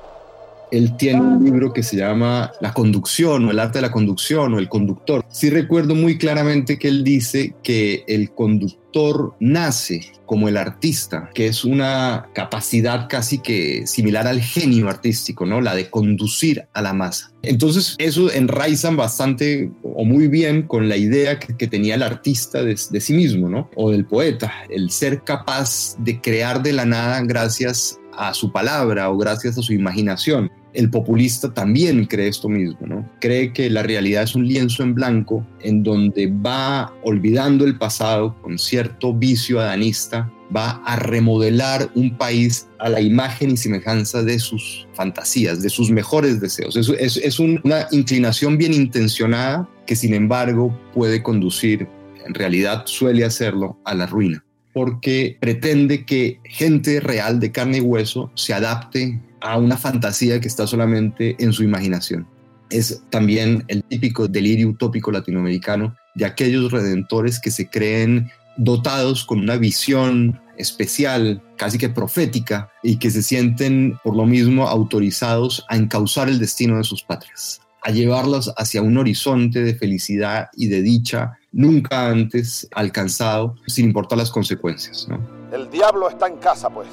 él 0.72 0.96
tiene 0.96 1.20
un 1.20 1.44
libro 1.44 1.72
que 1.72 1.82
se 1.82 1.96
llama 1.96 2.50
La 2.60 2.72
conducción 2.72 3.44
o 3.46 3.50
el 3.50 3.58
arte 3.58 3.78
de 3.78 3.82
la 3.82 3.92
conducción 3.92 4.54
o 4.54 4.58
el 4.58 4.68
conductor. 4.68 5.24
Sí 5.28 5.50
recuerdo 5.50 5.94
muy 5.94 6.16
claramente 6.16 6.78
que 6.78 6.88
él 6.88 7.04
dice 7.04 7.54
que 7.62 8.04
el 8.08 8.32
conductor 8.32 9.34
nace 9.38 10.12
como 10.24 10.48
el 10.48 10.56
artista, 10.56 11.30
que 11.34 11.46
es 11.46 11.64
una 11.64 12.28
capacidad 12.34 13.06
casi 13.08 13.38
que 13.38 13.86
similar 13.86 14.26
al 14.26 14.40
genio 14.40 14.88
artístico, 14.88 15.44
¿no? 15.44 15.60
La 15.60 15.74
de 15.74 15.90
conducir 15.90 16.66
a 16.72 16.80
la 16.80 16.94
masa. 16.94 17.32
Entonces 17.42 17.94
eso 17.98 18.32
enraizan 18.32 18.96
bastante 18.96 19.70
o 19.82 20.04
muy 20.06 20.28
bien 20.28 20.62
con 20.62 20.88
la 20.88 20.96
idea 20.96 21.38
que, 21.38 21.52
tenía 21.66 21.94
el 21.94 22.02
artista 22.02 22.62
de, 22.62 22.78
de 22.90 23.00
sí 23.00 23.12
mismo, 23.12 23.48
¿no? 23.48 23.70
O 23.76 23.90
del 23.90 24.06
poeta, 24.06 24.52
el 24.70 24.90
ser 24.90 25.22
capaz 25.22 25.96
de 25.98 26.20
crear 26.20 26.62
de 26.62 26.72
la 26.72 26.86
nada 26.86 27.20
gracias 27.22 27.98
a 28.16 28.32
su 28.34 28.52
palabra 28.52 29.10
o 29.10 29.16
gracias 29.16 29.56
a 29.58 29.62
su 29.62 29.72
imaginación 29.72 30.50
el 30.74 30.90
populista 30.90 31.52
también 31.52 32.04
cree 32.06 32.28
esto 32.28 32.48
mismo, 32.48 32.86
¿no? 32.86 33.08
Cree 33.20 33.52
que 33.52 33.68
la 33.70 33.82
realidad 33.82 34.22
es 34.22 34.34
un 34.34 34.46
lienzo 34.46 34.82
en 34.82 34.94
blanco 34.94 35.46
en 35.60 35.82
donde 35.82 36.26
va 36.26 36.92
olvidando 37.02 37.64
el 37.64 37.78
pasado 37.78 38.34
con 38.42 38.58
cierto 38.58 39.12
vicio 39.14 39.60
adanista, 39.60 40.30
va 40.54 40.82
a 40.84 40.96
remodelar 40.96 41.90
un 41.94 42.16
país 42.16 42.68
a 42.78 42.88
la 42.88 43.00
imagen 43.00 43.50
y 43.52 43.56
semejanza 43.56 44.22
de 44.22 44.38
sus 44.38 44.86
fantasías, 44.94 45.62
de 45.62 45.70
sus 45.70 45.90
mejores 45.90 46.40
deseos. 46.40 46.76
Es, 46.76 47.16
es 47.16 47.38
una 47.38 47.86
inclinación 47.90 48.58
bien 48.58 48.74
intencionada 48.74 49.68
que 49.86 49.96
sin 49.96 50.14
embargo 50.14 50.78
puede 50.94 51.22
conducir, 51.22 51.88
en 52.26 52.34
realidad 52.34 52.82
suele 52.86 53.24
hacerlo, 53.24 53.78
a 53.84 53.94
la 53.94 54.06
ruina 54.06 54.44
porque 54.72 55.36
pretende 55.38 56.04
que 56.06 56.40
gente 56.44 57.00
real 57.00 57.40
de 57.40 57.52
carne 57.52 57.78
y 57.78 57.80
hueso 57.80 58.30
se 58.34 58.54
adapte 58.54 59.20
a 59.42 59.58
una 59.58 59.76
fantasía 59.76 60.40
que 60.40 60.48
está 60.48 60.66
solamente 60.66 61.36
en 61.38 61.52
su 61.52 61.62
imaginación. 61.64 62.26
Es 62.70 63.02
también 63.10 63.64
el 63.68 63.82
típico 63.84 64.28
delirio 64.28 64.68
utópico 64.68 65.10
latinoamericano 65.10 65.94
de 66.14 66.24
aquellos 66.24 66.70
redentores 66.70 67.40
que 67.40 67.50
se 67.50 67.68
creen 67.68 68.30
dotados 68.56 69.24
con 69.24 69.40
una 69.40 69.56
visión 69.56 70.40
especial, 70.56 71.42
casi 71.56 71.78
que 71.78 71.88
profética, 71.88 72.70
y 72.82 72.98
que 72.98 73.10
se 73.10 73.22
sienten 73.22 73.98
por 74.04 74.16
lo 74.16 74.26
mismo 74.26 74.68
autorizados 74.68 75.64
a 75.68 75.76
encauzar 75.76 76.28
el 76.28 76.38
destino 76.38 76.76
de 76.76 76.84
sus 76.84 77.02
patrias, 77.02 77.60
a 77.82 77.90
llevarlos 77.90 78.52
hacia 78.56 78.82
un 78.82 78.96
horizonte 78.96 79.62
de 79.62 79.74
felicidad 79.74 80.48
y 80.56 80.68
de 80.68 80.82
dicha 80.82 81.38
nunca 81.50 82.08
antes 82.08 82.68
alcanzado, 82.72 83.56
sin 83.66 83.86
importar 83.86 84.18
las 84.18 84.30
consecuencias. 84.30 85.08
El 85.52 85.70
diablo 85.70 86.08
está 86.08 86.28
en 86.28 86.36
casa, 86.36 86.70
pues. 86.70 86.88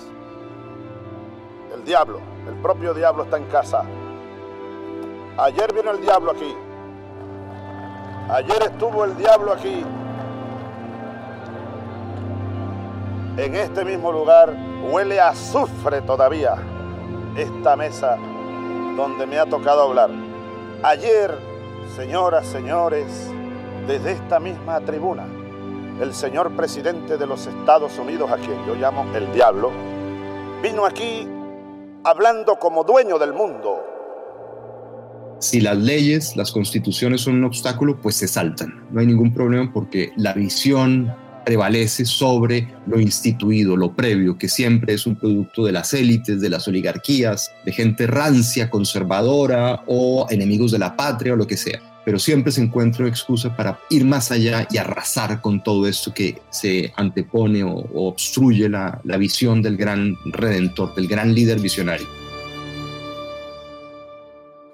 El 1.76 1.86
diablo. 1.86 2.39
El 2.50 2.56
propio 2.56 2.96
diablo 2.96 3.26
está 3.26 3.38
en 3.38 3.46
casa. 3.46 3.84
Ayer 5.38 5.72
vino 5.72 5.92
el 5.92 6.02
diablo 6.02 6.32
aquí. 6.32 6.56
Ayer 8.28 8.64
estuvo 8.64 9.06
el 9.06 9.16
diablo 9.16 9.54
aquí. 9.54 9.86
En 13.38 13.56
este 13.56 13.86
mismo 13.86 14.12
lugar 14.12 14.52
huele 14.92 15.20
a 15.20 15.30
azufre 15.30 16.02
todavía 16.02 16.56
esta 17.38 17.76
mesa 17.76 18.18
donde 18.98 19.28
me 19.28 19.38
ha 19.38 19.46
tocado 19.46 19.84
hablar. 19.84 20.10
Ayer, 20.82 21.38
señoras, 21.96 22.48
señores, 22.48 23.30
desde 23.86 24.14
esta 24.14 24.40
misma 24.40 24.80
tribuna, 24.80 25.28
el 26.02 26.16
señor 26.16 26.52
presidente 26.56 27.20
de 27.20 27.28
los 27.28 27.46
Estados 27.46 28.00
Unidos, 28.00 28.32
a 28.32 28.38
quien 28.38 28.66
yo 28.66 28.74
llamo 28.74 29.06
el 29.14 29.32
diablo, 29.34 29.70
vino 30.64 30.84
aquí 30.84 31.28
hablando 32.10 32.58
como 32.58 32.84
dueño 32.84 33.20
del 33.20 33.34
mundo. 33.34 33.84
Si 35.40 35.62
las 35.62 35.78
leyes, 35.78 36.36
las 36.36 36.52
constituciones 36.52 37.22
son 37.22 37.36
un 37.36 37.46
obstáculo, 37.46 38.02
pues 38.02 38.16
se 38.16 38.28
saltan. 38.28 38.88
No 38.92 39.00
hay 39.00 39.06
ningún 39.06 39.34
problema 39.34 39.72
porque 39.72 40.12
la 40.18 40.34
visión 40.34 41.16
prevalece 41.46 42.06
sobre 42.06 42.68
lo 42.86 43.00
instituido, 43.00 43.78
lo 43.78 43.96
previo, 43.96 44.38
que 44.38 44.50
siempre 44.50 44.94
es 44.94 45.08
un 45.08 45.16
producto 45.16 45.66
de 45.66 45.72
las 45.72 45.94
élites, 45.94 46.42
de 46.42 46.50
las 46.50 46.68
oligarquías, 46.68 47.52
de 47.66 47.72
gente 47.72 48.06
rancia, 48.06 48.70
conservadora 48.70 49.84
o 49.88 50.28
enemigos 50.30 50.72
de 50.72 50.80
la 50.80 50.96
patria 50.96 51.34
o 51.34 51.38
lo 51.38 51.48
que 51.48 51.58
sea 51.58 51.80
pero 52.10 52.18
siempre 52.18 52.52
se 52.52 52.64
encuentra 52.64 53.04
una 53.04 53.12
excusa 53.12 53.56
para 53.56 53.82
ir 53.92 54.04
más 54.04 54.32
allá 54.32 54.68
y 54.72 54.78
arrasar 54.78 55.42
con 55.42 55.62
todo 55.62 55.86
esto 55.86 56.12
que 56.12 56.42
se 56.50 56.92
antepone 56.96 57.64
o, 57.64 57.86
obstruye 57.94 58.68
la, 58.68 59.00
la 59.04 59.18
visión 59.18 59.62
del 59.62 59.78
gran 59.78 60.18
redentor, 60.26 60.96
del 60.96 61.08
gran 61.08 61.36
líder 61.36 61.60
visionario. 61.60 62.08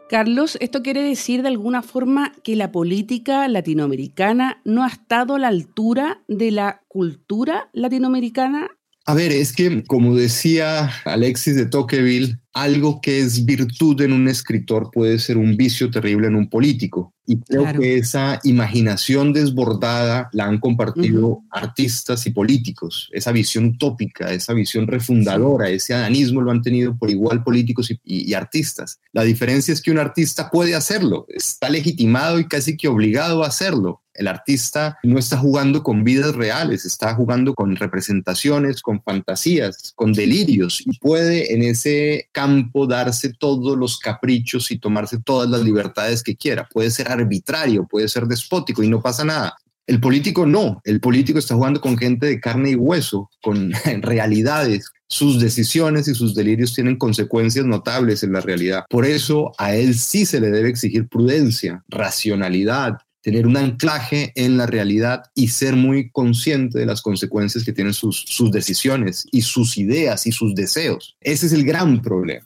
Carlos, 0.08 0.58
¿esto 0.62 0.82
quiere 0.82 1.04
decir 1.04 1.42
de 1.42 1.50
alguna 1.50 1.82
forma 1.82 2.32
que 2.42 2.56
la 2.56 2.72
política 2.72 3.50
latinoamericana 3.50 4.62
no 4.64 4.86
ha 4.86 4.88
estado 4.88 5.36
a 5.36 5.40
la 5.40 5.50
altura 5.50 6.22
de 6.30 6.52
la 6.52 6.84
cultura 6.88 7.70
latinoamericana? 7.74 8.78
A 9.08 9.14
ver, 9.14 9.32
es 9.32 9.54
que 9.54 9.84
como 9.84 10.16
decía 10.16 10.92
Alexis 11.06 11.56
de 11.56 11.68
Tocqueville, 11.68 12.40
algo 12.54 13.02
que 13.02 13.20
es 13.20 13.46
virtud 13.46 14.02
en 14.02 14.14
un 14.14 14.28
escritor 14.28 14.90
puede 14.92 15.20
ser 15.20 15.38
un 15.38 15.58
vicio 15.58 15.92
terrible 15.92 16.28
en 16.28 16.36
un 16.36 16.50
político. 16.50 17.14
Y 17.28 17.40
creo 17.42 17.72
que 17.78 17.98
esa 17.98 18.40
imaginación 18.44 19.34
desbordada 19.34 20.30
la 20.32 20.46
han 20.46 20.60
compartido 20.60 21.42
artistas 21.52 22.26
y 22.26 22.32
políticos. 22.32 23.10
Esa 23.12 23.32
visión 23.32 23.66
utópica, 23.66 24.32
esa 24.32 24.54
visión 24.54 24.88
refundadora, 24.88 25.70
ese 25.70 25.94
adanismo 25.94 26.42
lo 26.42 26.52
han 26.52 26.62
tenido 26.62 26.98
por 26.98 27.10
igual 27.12 27.44
políticos 27.44 27.92
y, 28.04 28.34
artistas. 28.34 29.00
La 29.12 29.24
diferencia 29.24 29.74
es 29.74 29.82
que 29.82 29.92
un 29.92 30.00
artista 30.00 30.50
puede 30.50 30.76
hacerlo, 30.76 31.26
está 31.30 31.70
legitimado 31.70 32.40
y 32.40 32.48
casi 32.48 32.78
que 32.78 32.88
obligado 32.88 33.44
a 33.44 33.48
hacerlo. 33.48 34.02
El 34.16 34.28
artista 34.28 34.98
no 35.04 35.20
está 35.20 35.38
jugando 35.38 35.84
con 35.84 36.04
vidas 36.04 36.36
reales, 36.36 36.86
está 36.86 37.14
jugando 37.16 37.54
con 37.54 37.76
representaciones, 37.76 38.82
con 38.82 39.02
fantasías, 39.02 39.94
con 39.96 40.14
delirios 40.14 40.82
y 40.86 40.98
puede 41.00 41.54
en 41.54 41.64
ese 41.64 42.30
campo 42.32 42.88
darse 42.88 43.34
todos 43.34 43.78
los 43.78 44.00
caprichos 44.00 44.72
y 44.72 44.80
tomarse 44.80 45.20
todas 45.20 45.50
las 45.50 45.62
libertades 45.62 46.24
que 46.24 46.36
quiera. 46.36 46.68
Puede 46.72 46.92
ser 46.92 47.12
arbitrario, 47.12 47.86
puede 47.86 48.08
ser 48.08 48.26
despótico 48.26 48.84
y 48.84 48.88
no 48.88 49.02
pasa 49.02 49.24
nada. 49.24 49.56
El 49.88 50.00
político 50.00 50.48
no, 50.48 50.82
el 50.84 51.00
político 51.00 51.38
está 51.38 51.54
jugando 51.54 51.80
con 51.80 51.96
gente 51.96 52.26
de 52.26 52.40
carne 52.40 52.72
y 52.72 52.76
hueso, 52.76 53.30
con 53.42 53.72
realidades. 54.02 54.90
Sus 55.08 55.40
decisiones 55.40 56.08
y 56.08 56.16
sus 56.16 56.34
delirios 56.34 56.74
tienen 56.74 56.98
consecuencias 56.98 57.66
notables 57.66 58.24
en 58.24 58.34
la 58.34 58.42
realidad. 58.42 58.86
Por 58.90 59.06
eso 59.06 59.52
a 59.60 59.76
él 59.76 59.94
sí 59.94 60.26
se 60.26 60.40
le 60.40 60.50
debe 60.50 60.70
exigir 60.70 61.08
prudencia, 61.08 61.84
racionalidad, 61.88 62.98
tener 63.26 63.48
un 63.48 63.58
anclaje 63.58 64.32
en 64.36 64.56
la 64.56 64.68
realidad 64.68 65.24
y 65.34 65.48
ser 65.48 65.76
muy 65.76 66.12
consciente 66.12 66.78
de 66.78 66.86
las 66.86 67.02
consecuencias 67.02 67.64
que 67.64 67.74
tienen 67.74 67.96
sus, 67.96 68.24
sus 68.28 68.52
decisiones 68.52 69.26
y 69.32 69.42
sus 69.42 69.80
ideas 69.80 70.28
y 70.28 70.32
sus 70.32 70.54
deseos. 70.54 71.18
Ese 71.22 71.48
es 71.48 71.52
el 71.54 71.66
gran 71.66 72.04
problema. 72.04 72.46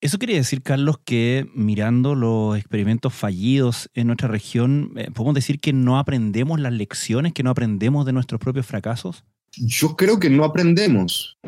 Eso 0.00 0.18
quiere 0.18 0.34
decir, 0.34 0.62
Carlos, 0.62 0.98
que 1.04 1.50
mirando 1.52 2.14
los 2.14 2.56
experimentos 2.56 3.12
fallidos 3.12 3.90
en 3.92 4.06
nuestra 4.06 4.28
región, 4.28 4.92
eh, 4.98 5.10
¿podemos 5.12 5.34
decir 5.34 5.58
que 5.58 5.72
no 5.72 5.98
aprendemos 5.98 6.60
las 6.60 6.74
lecciones, 6.74 7.32
que 7.32 7.42
no 7.42 7.50
aprendemos 7.50 8.06
de 8.06 8.12
nuestros 8.12 8.40
propios 8.40 8.66
fracasos? 8.66 9.24
Yo 9.56 9.96
creo 9.96 10.20
que 10.20 10.30
no 10.30 10.44
aprendemos. 10.44 11.38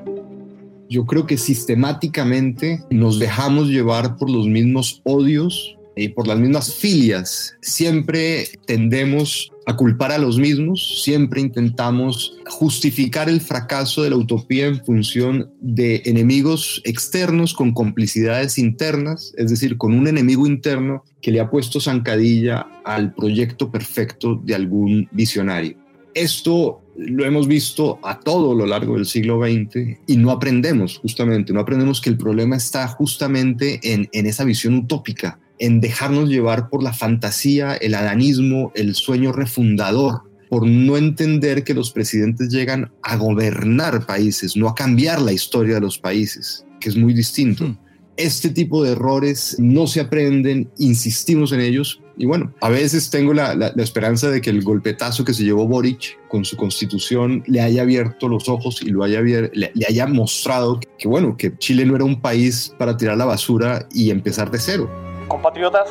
Yo 0.91 1.07
creo 1.07 1.25
que 1.25 1.39
sistemáticamente 1.39 2.83
nos 2.91 3.21
dejamos 3.21 3.69
llevar 3.69 4.17
por 4.17 4.29
los 4.29 4.49
mismos 4.49 5.03
odios 5.05 5.77
y 5.97 6.09
por 6.09 6.27
las 6.27 6.39
mismas 6.39 6.75
filias. 6.75 7.57
Siempre 7.61 8.47
tendemos 8.67 9.53
a 9.67 9.77
culpar 9.77 10.11
a 10.13 10.19
los 10.19 10.39
mismos, 10.39 11.03
siempre 11.03 11.41
intentamos 11.41 12.39
justificar 12.49 13.29
el 13.29 13.41
fracaso 13.41 14.03
de 14.03 14.11
la 14.11 14.17
utopía 14.17 14.67
en 14.67 14.85
función 14.85 15.51
de 15.61 16.03
enemigos 16.05 16.83
externos 16.85 17.55
con 17.55 17.73
complicidades 17.73 18.59
internas, 18.59 19.33
es 19.37 19.51
decir, 19.51 19.77
con 19.77 19.95
un 19.95 20.09
enemigo 20.09 20.47
interno 20.47 21.05
que 21.21 21.31
le 21.31 21.41
ha 21.41 21.51
puesto 21.51 21.81
zancadilla 21.81 22.67
al 22.85 23.15
proyecto 23.15 23.71
perfecto 23.71 24.41
de 24.43 24.55
algún 24.55 25.09
visionario. 25.13 25.77
Esto 26.15 26.83
lo 26.97 27.25
hemos 27.25 27.49
visto 27.49 27.99
a 28.03 28.21
todo 28.21 28.55
lo 28.55 28.67
largo 28.67 28.95
del 28.95 29.07
siglo 29.07 29.41
XX 29.41 29.99
y 30.07 30.17
no 30.17 30.31
aprendemos 30.31 30.99
justamente, 30.99 31.53
no 31.53 31.61
aprendemos 31.61 32.01
que 32.01 32.11
el 32.11 32.19
problema 32.19 32.57
está 32.57 32.87
justamente 32.89 33.81
en, 33.83 34.09
en 34.13 34.27
esa 34.27 34.45
visión 34.45 34.75
utópica 34.75 35.39
en 35.63 35.81
dejarnos 35.81 36.29
llevar 36.29 36.69
por 36.69 36.83
la 36.83 36.93
fantasía, 36.93 37.77
el 37.77 37.95
adanismo, 37.95 38.73
el 38.75 38.97
sueño 38.97 39.31
refundador, 39.31 40.23
por 40.51 40.67
no 40.67 40.97
entender 40.97 41.63
que 41.63 41.73
los 41.73 41.93
presidentes 41.93 42.49
llegan 42.49 42.91
a 43.01 43.17
gobernar 43.17 44.05
países, 44.05 44.57
no 44.57 44.67
a 44.67 44.75
cambiar 44.75 45.23
la 45.23 45.33
historia 45.33 45.77
de 45.77 45.81
los 45.81 46.01
países, 46.01 46.67
que 46.81 46.89
es 46.89 46.97
muy 46.97 47.15
distinto. 47.15 47.65
Hmm. 47.65 47.79
Este 48.17 48.51
tipo 48.51 48.83
de 48.83 48.91
errores 48.91 49.55
no 49.61 49.87
se 49.87 50.01
aprenden, 50.01 50.69
insistimos 50.79 51.53
en 51.53 51.61
ellos, 51.61 52.03
y 52.19 52.27
bueno, 52.27 52.53
a 52.61 52.69
veces 52.69 53.09
tengo 53.09 53.33
la, 53.33 53.73
esperanza 53.77 54.31
de 54.31 54.41
que 54.41 54.51
el 54.51 54.65
golpetazo 54.65 55.25
que 55.25 55.33
se 55.33 55.45
llevó 55.45 55.69
Boric 55.69 56.19
con 56.29 56.45
su 56.45 56.57
constitución 56.57 57.45
le 57.47 57.61
haya 57.61 57.83
abierto 57.83 58.29
los 58.29 58.49
ojos 58.49 58.83
y 58.83 58.91
lo 58.91 59.05
haya, 59.05 59.23
le, 59.23 59.51
le, 59.55 59.87
haya 59.89 60.09
mostrado 60.09 60.81
que, 60.99 61.07
bueno, 61.07 61.37
que 61.37 61.57
Chile 61.59 61.87
no 61.87 61.95
era 61.95 62.05
un 62.05 62.21
país 62.21 62.75
para 62.81 62.97
tirar 62.97 63.17
la 63.17 63.27
basura 63.27 63.89
y 63.95 64.11
empezar 64.11 64.51
de 64.51 64.59
cero. 64.59 65.12
Compatriotas, 65.33 65.89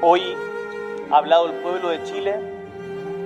hoy 0.00 0.20
ha 1.12 1.18
hablado 1.18 1.46
el 1.46 1.62
pueblo 1.62 1.90
de 1.90 2.02
Chile 2.02 2.34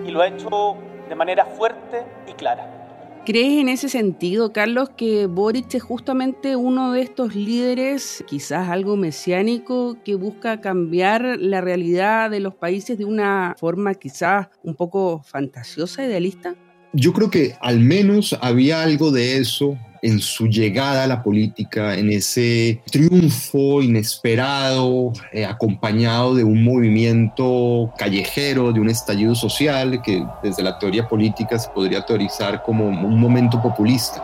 y 0.07 0.11
lo 0.11 0.21
ha 0.21 0.29
hecho 0.29 0.77
de 1.09 1.15
manera 1.15 1.47
fuerte 1.47 2.03
y 2.29 2.35
clara. 2.35 3.23
¿Crees 3.25 3.59
en 3.59 3.71
ese 3.71 3.89
sentido, 3.89 4.53
Carlos, 4.53 4.91
que 4.91 5.27
Boric 5.27 5.73
es 5.73 5.83
justamente 5.83 6.55
uno 6.55 6.93
de 6.93 7.01
estos 7.01 7.35
líderes, 7.35 8.25
quizás 8.27 8.69
algo 8.69 8.99
mesiánico, 8.99 9.97
que 10.05 10.17
busca 10.17 10.61
cambiar 10.61 11.39
la 11.39 11.63
realidad 11.63 12.31
de 12.31 12.41
los 12.41 12.55
países 12.55 12.99
de 12.99 13.07
una 13.07 13.55
forma 13.59 13.95
quizás 13.95 14.49
un 14.65 14.75
poco 14.75 15.23
fantasiosa, 15.25 16.05
idealista? 16.05 16.57
Yo 16.93 17.15
creo 17.15 17.31
que 17.31 17.57
al 17.63 17.81
menos 17.81 18.37
había 18.43 18.83
algo 18.83 19.11
de 19.11 19.39
eso 19.39 19.79
en 20.03 20.21
su 20.21 20.47
llegada 20.47 21.05
a 21.05 21.07
la 21.07 21.23
política, 21.23 21.95
en 21.95 22.11
ese 22.11 22.81
triunfo 22.91 23.83
inesperado, 23.83 25.13
eh, 25.33 25.45
acompañado 25.45 26.35
de 26.35 26.45
un 26.45 26.63
movimiento 26.65 27.93
callejero, 27.97 28.73
de 28.73 28.81
un 28.81 28.89
estallido 28.89 29.35
social 29.35 30.01
que 30.03 30.25
desde 30.43 30.63
la 30.63 30.79
teoría 30.79 31.09
política 31.09 31.59
se 31.59 31.69
podría 31.71 32.05
teorizar 32.05 32.63
como 32.63 32.87
un 32.87 33.21
momento 33.21 33.61
populista. 33.63 34.23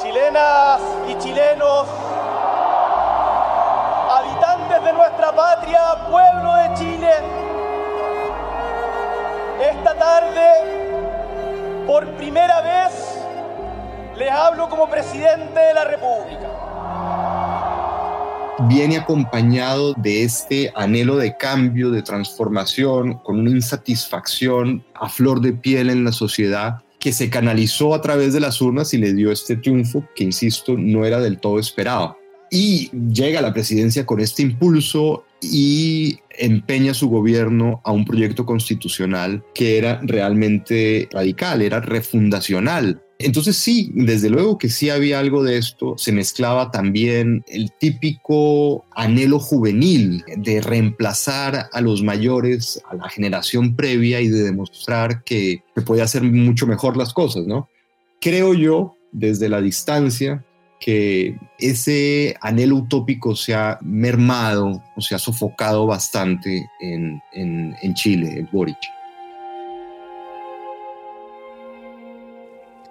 Chilenas 0.00 0.80
y 1.10 1.22
chilenos, 1.22 1.86
habitantes 4.10 4.84
de 4.84 4.92
nuestra 4.92 5.34
patria, 5.34 5.80
pueblo 6.10 6.54
de 6.54 6.74
Chile, 6.74 7.10
esta 9.70 9.94
tarde, 9.94 10.48
por 11.86 12.06
primera 12.16 12.60
vez, 12.62 13.11
les 14.18 14.30
hablo 14.30 14.68
como 14.68 14.88
presidente 14.90 15.58
de 15.58 15.74
la 15.74 15.84
República. 15.84 16.48
Viene 18.68 18.98
acompañado 18.98 19.94
de 19.94 20.22
este 20.24 20.72
anhelo 20.74 21.16
de 21.16 21.36
cambio, 21.36 21.90
de 21.90 22.02
transformación, 22.02 23.14
con 23.24 23.40
una 23.40 23.50
insatisfacción 23.50 24.84
a 24.94 25.08
flor 25.08 25.40
de 25.40 25.52
piel 25.52 25.90
en 25.90 26.04
la 26.04 26.12
sociedad 26.12 26.82
que 27.00 27.12
se 27.12 27.30
canalizó 27.30 27.94
a 27.94 28.00
través 28.00 28.32
de 28.32 28.40
las 28.40 28.60
urnas 28.60 28.94
y 28.94 28.98
le 28.98 29.12
dio 29.14 29.32
este 29.32 29.56
triunfo 29.56 30.04
que, 30.14 30.22
insisto, 30.24 30.76
no 30.78 31.04
era 31.04 31.18
del 31.18 31.38
todo 31.38 31.58
esperado. 31.58 32.16
Y 32.50 32.90
llega 32.90 33.40
a 33.40 33.42
la 33.42 33.52
presidencia 33.52 34.06
con 34.06 34.20
este 34.20 34.42
impulso 34.42 35.24
y 35.40 36.20
empeña 36.38 36.94
su 36.94 37.08
gobierno 37.08 37.80
a 37.84 37.90
un 37.90 38.04
proyecto 38.04 38.46
constitucional 38.46 39.42
que 39.54 39.78
era 39.78 40.00
realmente 40.02 41.08
radical, 41.10 41.62
era 41.62 41.80
refundacional 41.80 43.02
entonces 43.24 43.56
sí, 43.56 43.90
desde 43.94 44.30
luego 44.30 44.58
que 44.58 44.68
sí 44.68 44.90
había 44.90 45.18
algo 45.18 45.42
de 45.42 45.58
esto. 45.58 45.94
Se 45.96 46.12
mezclaba 46.12 46.70
también 46.70 47.44
el 47.48 47.72
típico 47.72 48.84
anhelo 48.92 49.38
juvenil 49.38 50.24
de 50.36 50.60
reemplazar 50.60 51.68
a 51.72 51.80
los 51.80 52.02
mayores, 52.02 52.82
a 52.88 52.94
la 52.94 53.08
generación 53.08 53.76
previa 53.76 54.20
y 54.20 54.28
de 54.28 54.42
demostrar 54.42 55.24
que 55.24 55.62
se 55.74 55.82
puede 55.82 56.02
hacer 56.02 56.22
mucho 56.22 56.66
mejor 56.66 56.96
las 56.96 57.12
cosas, 57.12 57.46
¿no? 57.46 57.68
Creo 58.20 58.54
yo, 58.54 58.96
desde 59.12 59.48
la 59.48 59.60
distancia, 59.60 60.44
que 60.80 61.36
ese 61.58 62.36
anhelo 62.40 62.76
utópico 62.76 63.36
se 63.36 63.54
ha 63.54 63.78
mermado 63.82 64.82
o 64.96 65.00
se 65.00 65.14
ha 65.14 65.18
sofocado 65.18 65.86
bastante 65.86 66.68
en, 66.80 67.22
en 67.32 67.94
Chile, 67.94 68.38
en 68.38 68.48
Boric. 68.52 68.78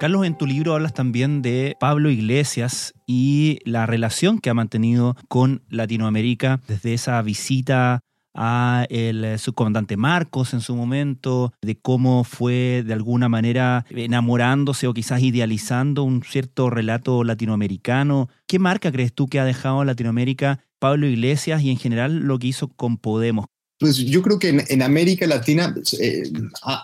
Carlos, 0.01 0.25
en 0.25 0.35
tu 0.35 0.47
libro 0.47 0.73
hablas 0.73 0.95
también 0.95 1.43
de 1.43 1.77
Pablo 1.79 2.09
Iglesias 2.09 2.95
y 3.05 3.59
la 3.65 3.85
relación 3.85 4.39
que 4.39 4.49
ha 4.49 4.55
mantenido 4.55 5.15
con 5.27 5.61
Latinoamérica 5.69 6.59
desde 6.67 6.95
esa 6.95 7.21
visita 7.21 7.99
a 8.33 8.87
el 8.89 9.37
subcomandante 9.37 9.97
Marcos 9.97 10.55
en 10.55 10.61
su 10.61 10.75
momento, 10.75 11.53
de 11.61 11.79
cómo 11.79 12.23
fue 12.23 12.81
de 12.83 12.93
alguna 12.93 13.29
manera 13.29 13.85
enamorándose 13.91 14.87
o 14.87 14.93
quizás 14.95 15.21
idealizando 15.21 16.01
un 16.01 16.23
cierto 16.23 16.71
relato 16.71 17.23
latinoamericano. 17.23 18.27
¿Qué 18.47 18.57
marca 18.57 18.91
crees 18.91 19.13
tú 19.13 19.27
que 19.27 19.39
ha 19.39 19.45
dejado 19.45 19.85
Latinoamérica 19.85 20.61
Pablo 20.79 21.05
Iglesias 21.05 21.61
y 21.61 21.69
en 21.69 21.77
general 21.77 22.21
lo 22.21 22.39
que 22.39 22.47
hizo 22.47 22.69
con 22.69 22.97
Podemos? 22.97 23.45
Pues 23.81 23.97
yo 23.97 24.21
creo 24.21 24.37
que 24.37 24.63
en, 24.67 24.81
América 24.83 25.25
Latina 25.25 25.73
eh, 25.99 26.31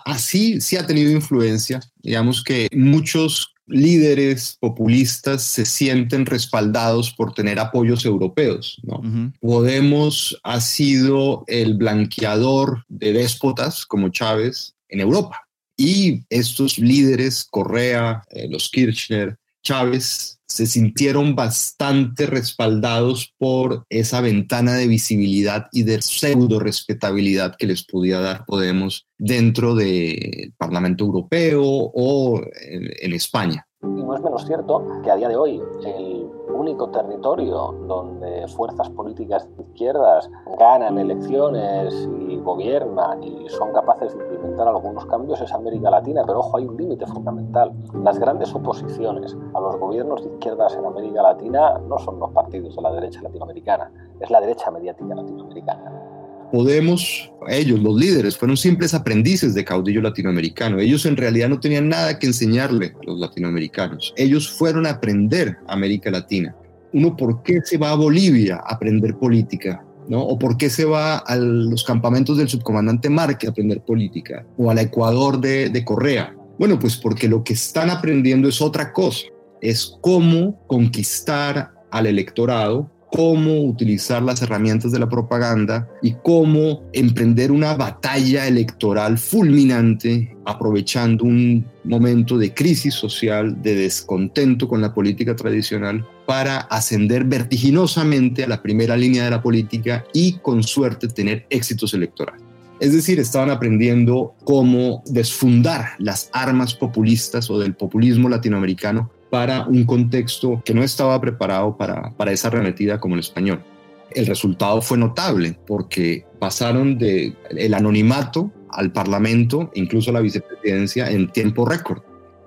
así 0.04 0.60
sí 0.60 0.76
ha 0.76 0.84
tenido 0.84 1.12
influencia. 1.12 1.80
Digamos 2.02 2.42
que 2.42 2.68
muchos 2.74 3.54
líderes 3.68 4.56
populistas 4.58 5.44
se 5.44 5.64
sienten 5.64 6.26
respaldados 6.26 7.12
por 7.12 7.34
tener 7.34 7.60
apoyos 7.60 8.04
europeos. 8.04 8.80
¿no? 8.82 9.00
Podemos 9.40 10.36
ha 10.42 10.60
sido 10.60 11.44
el 11.46 11.74
blanqueador 11.74 12.84
de 12.88 13.12
déspotas 13.12 13.86
como 13.86 14.08
Chávez 14.08 14.74
en 14.88 14.98
Europa. 14.98 15.46
Y 15.76 16.24
estos 16.30 16.78
líderes, 16.78 17.46
Correa, 17.48 18.24
eh, 18.30 18.48
los 18.50 18.68
Kirchner, 18.70 19.38
Chávez, 19.68 20.40
se 20.46 20.64
sintieron 20.64 21.36
bastante 21.36 22.24
respaldados 22.24 23.34
por 23.36 23.84
esa 23.90 24.22
ventana 24.22 24.72
de 24.72 24.86
visibilidad 24.86 25.66
y 25.72 25.82
de 25.82 26.00
pseudo 26.00 26.58
respetabilidad 26.58 27.54
que 27.54 27.66
les 27.66 27.84
podía 27.84 28.18
dar 28.18 28.46
Podemos 28.46 29.06
dentro 29.18 29.74
del 29.74 30.54
Parlamento 30.56 31.04
Europeo 31.04 31.62
o 31.62 32.40
en, 32.62 33.12
España. 33.12 33.66
Y 33.82 33.86
no 33.88 34.16
es 34.16 34.22
menos 34.22 34.46
cierto 34.46 35.02
que 35.04 35.10
a 35.10 35.16
día 35.16 35.28
de 35.28 35.36
hoy 35.36 35.60
el 35.84 36.37
único 36.58 36.88
territorio 36.90 37.74
donde 37.86 38.46
fuerzas 38.48 38.90
políticas 38.90 39.48
de 39.56 39.62
izquierdas 39.62 40.30
ganan 40.58 40.98
elecciones 40.98 42.08
y 42.28 42.36
gobiernan 42.38 43.22
y 43.22 43.48
son 43.48 43.72
capaces 43.72 44.16
de 44.16 44.24
implementar 44.24 44.68
algunos 44.68 45.06
cambios 45.06 45.40
es 45.40 45.52
América 45.52 45.90
Latina, 45.90 46.22
pero 46.26 46.40
ojo, 46.40 46.58
hay 46.58 46.66
un 46.66 46.76
límite 46.76 47.06
fundamental. 47.06 47.72
Las 48.02 48.18
grandes 48.18 48.54
oposiciones 48.54 49.36
a 49.54 49.60
los 49.60 49.76
gobiernos 49.76 50.22
de 50.22 50.30
izquierdas 50.30 50.74
en 50.76 50.84
América 50.84 51.22
Latina 51.22 51.78
no 51.78 51.98
son 51.98 52.18
los 52.18 52.30
partidos 52.30 52.74
de 52.74 52.82
la 52.82 52.92
derecha 52.92 53.22
latinoamericana, 53.22 53.90
es 54.20 54.30
la 54.30 54.40
derecha 54.40 54.70
mediática 54.70 55.14
latinoamericana. 55.14 56.17
Podemos, 56.52 57.30
ellos, 57.48 57.80
los 57.80 57.94
líderes, 57.96 58.36
fueron 58.36 58.56
simples 58.56 58.94
aprendices 58.94 59.54
de 59.54 59.64
caudillo 59.64 60.00
latinoamericano. 60.00 60.78
Ellos 60.78 61.04
en 61.06 61.16
realidad 61.16 61.48
no 61.48 61.60
tenían 61.60 61.88
nada 61.88 62.18
que 62.18 62.26
enseñarle 62.26 62.94
a 63.00 63.04
los 63.04 63.18
latinoamericanos. 63.18 64.14
Ellos 64.16 64.50
fueron 64.50 64.86
a 64.86 64.90
aprender 64.90 65.58
América 65.66 66.10
Latina. 66.10 66.54
Uno, 66.92 67.16
¿por 67.16 67.42
qué 67.42 67.60
se 67.62 67.76
va 67.76 67.90
a 67.90 67.96
Bolivia 67.96 68.56
a 68.56 68.74
aprender 68.74 69.16
política? 69.16 69.84
¿no? 70.08 70.22
¿O 70.22 70.38
por 70.38 70.56
qué 70.56 70.70
se 70.70 70.84
va 70.84 71.18
a 71.18 71.36
los 71.36 71.84
campamentos 71.84 72.38
del 72.38 72.48
subcomandante 72.48 73.10
Marque 73.10 73.46
a 73.46 73.50
aprender 73.50 73.82
política? 73.82 74.46
¿O 74.56 74.70
al 74.70 74.78
Ecuador 74.78 75.40
de, 75.40 75.68
de 75.68 75.84
Correa? 75.84 76.34
Bueno, 76.58 76.78
pues 76.78 76.96
porque 76.96 77.28
lo 77.28 77.44
que 77.44 77.52
están 77.52 77.90
aprendiendo 77.90 78.48
es 78.48 78.60
otra 78.60 78.92
cosa. 78.92 79.26
Es 79.60 79.98
cómo 80.00 80.66
conquistar 80.66 81.72
al 81.90 82.06
electorado 82.06 82.90
cómo 83.10 83.62
utilizar 83.64 84.22
las 84.22 84.42
herramientas 84.42 84.92
de 84.92 84.98
la 84.98 85.08
propaganda 85.08 85.88
y 86.02 86.14
cómo 86.22 86.82
emprender 86.92 87.50
una 87.50 87.74
batalla 87.74 88.46
electoral 88.46 89.18
fulminante 89.18 90.36
aprovechando 90.44 91.24
un 91.24 91.66
momento 91.84 92.38
de 92.38 92.54
crisis 92.54 92.94
social, 92.94 93.60
de 93.62 93.74
descontento 93.74 94.68
con 94.68 94.80
la 94.80 94.94
política 94.94 95.36
tradicional 95.36 96.06
para 96.26 96.58
ascender 96.58 97.24
vertiginosamente 97.24 98.44
a 98.44 98.48
la 98.48 98.62
primera 98.62 98.96
línea 98.96 99.24
de 99.24 99.30
la 99.30 99.42
política 99.42 100.04
y 100.12 100.34
con 100.38 100.62
suerte 100.62 101.08
tener 101.08 101.46
éxitos 101.50 101.94
electorales. 101.94 102.42
Es 102.80 102.92
decir, 102.92 103.18
estaban 103.18 103.50
aprendiendo 103.50 104.34
cómo 104.44 105.02
desfundar 105.06 105.90
las 105.98 106.30
armas 106.32 106.74
populistas 106.74 107.50
o 107.50 107.58
del 107.58 107.74
populismo 107.74 108.28
latinoamericano 108.28 109.10
para 109.30 109.66
un 109.66 109.84
contexto 109.84 110.62
que 110.64 110.74
no 110.74 110.82
estaba 110.82 111.20
preparado 111.20 111.76
para, 111.76 112.14
para 112.16 112.32
esa 112.32 112.48
arremetida 112.48 112.98
como 113.00 113.14
el 113.14 113.20
español. 113.20 113.62
El 114.10 114.26
resultado 114.26 114.80
fue 114.80 114.96
notable 114.96 115.58
porque 115.66 116.24
pasaron 116.38 116.98
del 116.98 117.36
el 117.50 117.74
anonimato 117.74 118.50
al 118.70 118.92
parlamento, 118.92 119.70
incluso 119.74 120.10
a 120.10 120.14
la 120.14 120.20
vicepresidencia, 120.20 121.10
en 121.10 121.30
tiempo 121.30 121.66
récord. 121.66 122.02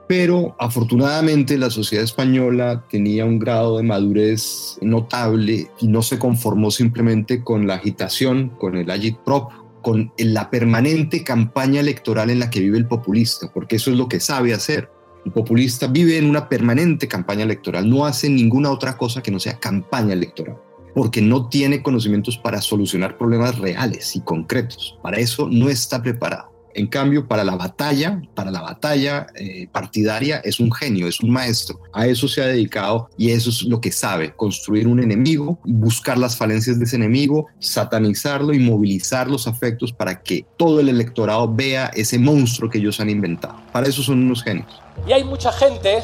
Pero 0.08 0.56
afortunadamente 0.60 1.58
la 1.58 1.70
sociedad 1.70 2.04
española 2.04 2.84
tenía 2.90 3.26
un 3.26 3.40
grado 3.40 3.78
de 3.78 3.84
madurez 3.84 4.78
notable 4.82 5.70
y 5.80 5.88
no 5.88 6.02
se 6.02 6.20
conformó 6.20 6.70
simplemente 6.70 7.44
con 7.44 7.66
la 7.66 7.76
agitación, 7.76 8.50
con 8.60 8.76
el 8.76 8.90
agitprop, 8.90 9.52
con 9.82 10.12
la 10.18 10.50
permanente 10.50 11.24
campaña 11.24 11.80
electoral 11.80 12.30
en 12.30 12.40
la 12.40 12.50
que 12.50 12.60
vive 12.60 12.78
el 12.78 12.88
populista, 12.88 13.52
porque 13.54 13.78
eso 13.78 13.90
es 13.90 13.98
lo 13.98 14.10
que 14.10 14.20
sabe 14.20 14.54
hacer 14.54 14.90
el 15.26 15.32
populista 15.32 15.88
vive 15.88 16.18
en 16.18 16.30
una 16.30 16.50
permanente 16.50 17.08
campaña 17.08 17.44
electoral, 17.44 17.90
no 17.90 18.06
hace 18.06 18.30
ninguna 18.30 18.72
otra 18.72 18.98
cosa 18.98 19.22
que 19.22 19.32
no 19.32 19.40
sea 19.40 19.60
campaña 19.60 20.14
electoral, 20.14 20.58
porque 20.96 21.22
no 21.22 21.48
tiene 21.48 21.84
conocimientos 21.84 22.38
para 22.38 22.62
solucionar 22.62 23.18
problemas 23.18 23.58
reales 23.60 24.16
y 24.16 24.22
concretos. 24.22 24.98
Para 25.02 25.20
eso 25.20 25.48
no 25.50 25.70
está 25.70 26.02
preparado. 26.02 26.52
En 26.74 26.88
cambio, 26.88 27.28
para 27.28 27.44
la 27.44 27.56
batalla, 27.56 28.22
para 28.34 28.52
la 28.52 28.62
batalla 28.62 29.28
eh, 29.36 29.68
partidaria, 29.72 30.38
es 30.44 30.60
un 30.60 30.72
genio, 30.72 31.08
es 31.08 31.20
un 31.20 31.32
maestro. 31.32 31.80
A 31.94 32.08
eso 32.08 32.28
se 32.28 32.42
ha 32.42 32.48
dedicado 32.48 33.10
y 33.18 33.32
eso 33.32 33.50
es 33.50 33.64
lo 33.64 33.82
que 33.82 33.92
sabe, 33.92 34.34
construir 34.36 34.88
un 34.88 35.02
enemigo, 35.02 35.60
buscar 35.64 36.18
las 36.18 36.38
falencias 36.38 36.80
de 36.80 36.86
ese 36.86 36.96
enemigo, 36.96 37.48
satanizarlo 37.60 38.54
y 38.54 38.60
movilizar 38.60 39.30
los 39.30 39.48
afectos 39.48 39.92
para 39.92 40.22
que 40.22 40.46
todo 40.58 40.80
el 40.80 40.90
electorado 40.90 41.54
vea 41.54 41.92
ese 41.94 42.20
monstruo 42.20 42.70
que 42.70 42.78
ellos 42.78 43.00
han 43.00 43.10
inventado. 43.10 43.56
Para 43.72 43.88
eso 43.88 44.02
son 44.02 44.24
unos 44.24 44.44
genios. 44.44 44.82
Y 45.08 45.12
hay 45.12 45.24
mucha 45.24 45.52
gente 45.52 46.04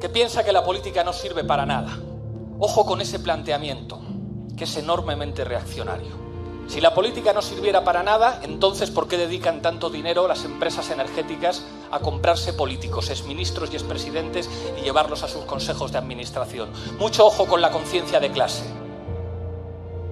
que 0.00 0.08
piensa 0.08 0.44
que 0.44 0.52
la 0.52 0.64
política 0.64 1.04
no 1.04 1.12
sirve 1.12 1.44
para 1.44 1.64
nada. 1.64 1.98
Ojo 2.58 2.86
con 2.86 3.00
ese 3.00 3.18
planteamiento, 3.18 4.00
que 4.56 4.64
es 4.64 4.76
enormemente 4.76 5.44
reaccionario. 5.44 6.23
Si 6.66 6.80
la 6.80 6.94
política 6.94 7.32
no 7.32 7.42
sirviera 7.42 7.84
para 7.84 8.02
nada, 8.02 8.40
entonces 8.42 8.90
¿por 8.90 9.06
qué 9.06 9.16
dedican 9.16 9.62
tanto 9.62 9.90
dinero 9.90 10.26
las 10.26 10.44
empresas 10.44 10.90
energéticas 10.90 11.64
a 11.90 12.00
comprarse 12.00 12.52
políticos, 12.52 13.10
exministros 13.10 13.70
y 13.72 13.76
expresidentes 13.76 14.48
y 14.80 14.82
llevarlos 14.82 15.22
a 15.22 15.28
sus 15.28 15.44
consejos 15.44 15.92
de 15.92 15.98
administración? 15.98 16.70
Mucho 16.98 17.26
ojo 17.26 17.46
con 17.46 17.60
la 17.60 17.70
conciencia 17.70 18.18
de 18.18 18.30
clase. 18.30 18.64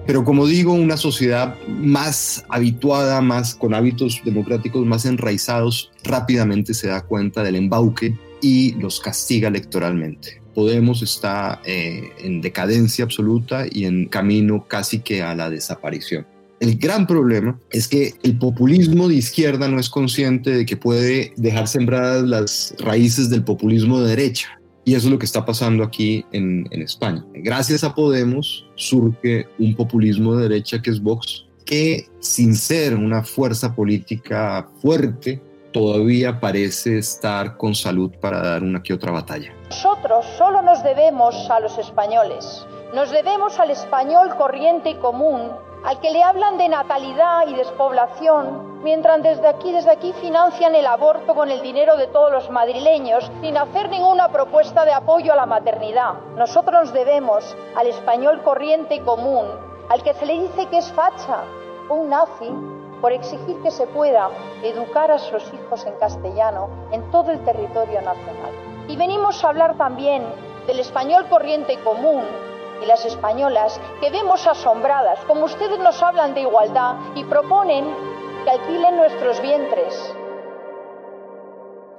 Pero 0.05 0.25
como 0.25 0.45
digo, 0.45 0.73
una 0.73 0.97
sociedad 0.97 1.55
más 1.67 2.45
habituada, 2.49 3.21
más 3.21 3.55
con 3.55 3.73
hábitos 3.73 4.21
democráticos 4.25 4.85
más 4.85 5.05
enraizados, 5.05 5.91
rápidamente 6.03 6.73
se 6.73 6.87
da 6.87 7.01
cuenta 7.01 7.41
del 7.41 7.55
embauque 7.55 8.17
y 8.41 8.73
los 8.73 8.99
castiga 8.99 9.47
electoralmente. 9.47 10.41
Podemos 10.53 11.01
está 11.01 11.61
eh, 11.65 12.11
en 12.19 12.41
decadencia 12.41 13.05
absoluta 13.05 13.65
y 13.69 13.85
en 13.85 14.07
camino 14.07 14.67
casi 14.67 14.99
que 14.99 15.23
a 15.23 15.33
la 15.35 15.49
desaparición. 15.49 16.32
El 16.59 16.77
gran 16.77 17.07
problema 17.07 17.59
es 17.71 17.87
que 17.87 18.13
el 18.23 18.37
populismo 18.37 19.07
de 19.07 19.15
izquierda 19.15 19.67
no 19.67 19.79
es 19.79 19.89
consciente 19.89 20.51
de 20.51 20.65
que 20.65 20.77
puede 20.77 21.33
dejar 21.35 21.67
sembradas 21.67 22.23
las 22.23 22.75
raíces 22.79 23.29
del 23.29 23.43
populismo 23.43 23.99
de 23.99 24.09
derecha. 24.09 24.59
Y 24.85 24.95
eso 24.95 25.07
es 25.07 25.13
lo 25.13 25.19
que 25.19 25.25
está 25.25 25.45
pasando 25.45 25.83
aquí 25.83 26.25
en, 26.31 26.67
España. 26.71 27.25
Gracias 27.33 27.83
a 27.83 27.95
Podemos 27.95 28.65
surge 28.75 29.47
un 29.57 29.75
populismo 29.75 30.35
de 30.35 30.49
derecha 30.49 30.81
que 30.81 30.89
es 30.89 31.01
Vox, 31.01 31.45
que 31.65 32.07
sin 32.19 32.55
ser 32.55 32.95
una 32.95 33.23
fuerza 33.23 33.73
política 33.73 34.67
fuerte, 34.81 35.41
todavía 35.71 36.39
parece 36.39 36.97
estar 36.97 37.57
con 37.57 37.75
salud 37.75 38.11
para 38.21 38.41
dar 38.41 38.63
una 38.63 38.83
que 38.83 38.93
otra 38.93 39.11
batalla. 39.11 39.53
Nosotros 39.69 40.25
solo 40.37 40.61
nos 40.61 40.83
debemos 40.83 41.49
a 41.49 41.59
los 41.61 41.77
españoles, 41.77 42.65
nos 42.93 43.09
debemos 43.11 43.57
al 43.59 43.71
español 43.71 44.29
corriente 44.37 44.91
y 44.91 44.95
común 44.95 45.51
al 45.83 45.99
que 45.99 46.11
le 46.11 46.23
hablan 46.23 46.57
de 46.57 46.69
natalidad 46.69 47.47
y 47.47 47.55
despoblación, 47.55 48.81
mientras 48.83 49.21
desde 49.21 49.47
aquí, 49.47 49.71
desde 49.71 49.91
aquí 49.91 50.13
financian 50.13 50.75
el 50.75 50.87
aborto 50.87 51.35
con 51.35 51.51
el 51.51 51.61
dinero 51.61 51.97
de 51.97 52.07
todos 52.07 52.31
los 52.31 52.49
madrileños, 52.49 53.29
sin 53.41 53.57
hacer 53.57 53.89
ninguna 53.89 54.29
propuesta 54.29 54.85
de 54.85 54.93
apoyo 54.93 55.33
a 55.33 55.35
la 55.35 55.45
maternidad. 55.45 56.13
Nosotros 56.37 56.85
nos 56.85 56.93
debemos 56.93 57.55
al 57.75 57.87
español 57.87 58.41
corriente 58.43 58.95
y 58.95 58.99
común, 59.01 59.45
al 59.89 60.01
que 60.03 60.13
se 60.13 60.25
le 60.25 60.39
dice 60.39 60.67
que 60.67 60.77
es 60.77 60.91
facha, 60.93 61.43
un 61.89 62.09
nazi, 62.09 62.49
por 63.01 63.11
exigir 63.11 63.61
que 63.61 63.71
se 63.71 63.85
pueda 63.87 64.29
educar 64.63 65.11
a 65.11 65.19
sus 65.19 65.43
hijos 65.53 65.85
en 65.85 65.95
castellano 65.95 66.69
en 66.93 67.11
todo 67.11 67.31
el 67.31 67.43
territorio 67.43 68.01
nacional. 68.01 68.51
Y 68.87 68.95
venimos 68.95 69.43
a 69.43 69.49
hablar 69.49 69.75
también 69.75 70.23
del 70.65 70.79
español 70.79 71.27
corriente 71.29 71.73
y 71.73 71.77
común, 71.77 72.23
y 72.81 72.85
las 72.85 73.05
españolas 73.05 73.79
que 74.01 74.09
vemos 74.09 74.47
asombradas 74.47 75.19
como 75.25 75.45
ustedes 75.45 75.79
nos 75.79 76.01
hablan 76.01 76.33
de 76.33 76.41
igualdad 76.41 76.95
y 77.15 77.23
proponen 77.23 77.85
que 78.43 78.49
alquilen 78.49 78.97
nuestros 78.97 79.41
vientres. 79.41 80.13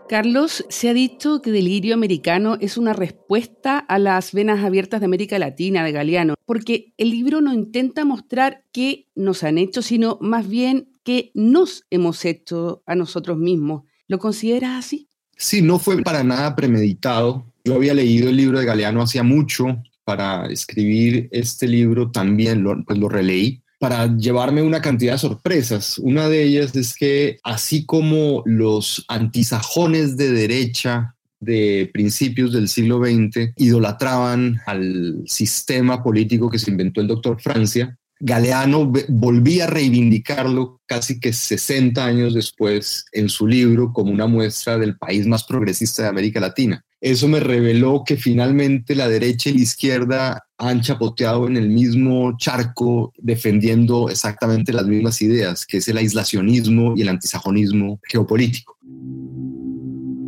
Carlos, 0.09 0.67
se 0.69 0.91
ha 0.91 0.95
dicho 0.95 1.41
que 1.41 1.51
Delirio 1.51 1.95
Americano 1.95 2.59
es 2.61 2.77
una 2.77 2.93
respuesta 2.93 3.79
a 3.79 3.99
las 3.99 4.33
venas 4.33 4.63
abiertas 4.63 5.01
de 5.01 5.07
América 5.07 5.39
Latina 5.39 5.83
de 5.83 5.93
Galeano, 5.93 6.35
porque 6.45 6.93
el 6.99 7.11
libro 7.11 7.41
no 7.41 7.55
intenta 7.55 8.05
mostrar 8.05 8.65
qué 8.71 9.09
nos 9.15 9.43
han 9.45 9.57
hecho, 9.57 9.81
sino 9.81 10.19
más 10.21 10.47
bien 10.47 10.91
qué 11.05 11.31
nos 11.35 11.85
hemos 11.91 12.25
hecho 12.27 12.83
a 12.87 12.95
nosotros 12.95 13.39
mismos. 13.39 13.85
¿Lo 14.07 14.19
consideras 14.19 14.85
así? 14.85 15.09
Sí, 15.37 15.63
no 15.63 15.79
fue 15.79 16.03
para 16.03 16.23
nada 16.23 16.55
premeditado. 16.55 17.47
Yo 17.65 17.75
había 17.75 17.95
leído 17.95 18.29
el 18.29 18.37
libro 18.37 18.59
de 18.59 18.67
Galeano 18.67 19.03
hacía 19.03 19.23
mucho, 19.23 19.83
para 20.05 20.47
escribir 20.47 21.29
este 21.33 21.67
libro 21.67 22.11
también 22.11 22.63
lo, 22.63 22.85
pues 22.85 22.99
releí 23.01 23.63
para 23.79 24.17
llevarme 24.17 24.63
una 24.63 24.81
cantidad 24.81 25.13
de 25.13 25.19
sorpresas. 25.19 25.99
Una 25.99 26.29
de 26.29 26.43
ellas 26.43 26.75
es 26.75 26.95
que 26.95 27.39
así 27.43 27.85
como 27.85 28.43
los 28.47 29.05
antisajones 29.09 30.17
de 30.17 30.33
derecha 30.33 31.15
de 31.39 31.91
principios 31.93 32.53
del 32.53 32.69
siglo 32.69 33.05
XX 33.05 33.53
idolatraban 33.57 34.59
al 34.65 35.23
sistema 35.27 36.03
político 36.03 36.49
que 36.49 36.59
se 36.59 36.71
inventó 36.71 37.03
el 37.03 37.09
doctor 37.09 37.41
Francia, 37.43 37.99
Galeano 38.21 38.91
volvía 39.09 39.65
a 39.65 39.71
reivindicarlo 39.71 40.81
casi 40.87 41.21
que 41.21 41.35
60 41.35 42.03
años 42.03 42.33
después 42.33 43.05
en 43.13 43.29
su 43.29 43.47
libro 43.47 43.93
como 43.93 44.13
una 44.13 44.27
muestra 44.27 44.79
del 44.79 44.97
país 44.97 45.27
más 45.27 45.45
progresista 45.45 46.03
de 46.03 46.09
América 46.09 46.41
Latina. 46.41 46.83
Eso 47.05 47.29
me 47.29 47.39
reveló 47.39 48.03
que 48.03 48.17
finalmente 48.17 48.95
la 48.95 49.11
derecha 49.11 49.51
y 49.51 49.53
la 49.53 49.61
izquierda 49.61 50.47
han 50.57 50.81
chapoteado 50.81 51.47
en 51.47 51.59
el 51.59 51.69
mismo 51.69 52.35
charco 52.39 53.13
defendiendo 53.19 54.09
exactamente 54.09 54.73
las 54.73 54.87
mismas 54.87 55.21
ideas, 55.21 55.67
que 55.67 55.77
es 55.77 55.89
el 55.89 55.99
aislacionismo 55.99 56.95
y 56.97 57.03
el 57.03 57.11
antisajonismo 57.11 58.01
geopolítico. 58.09 58.79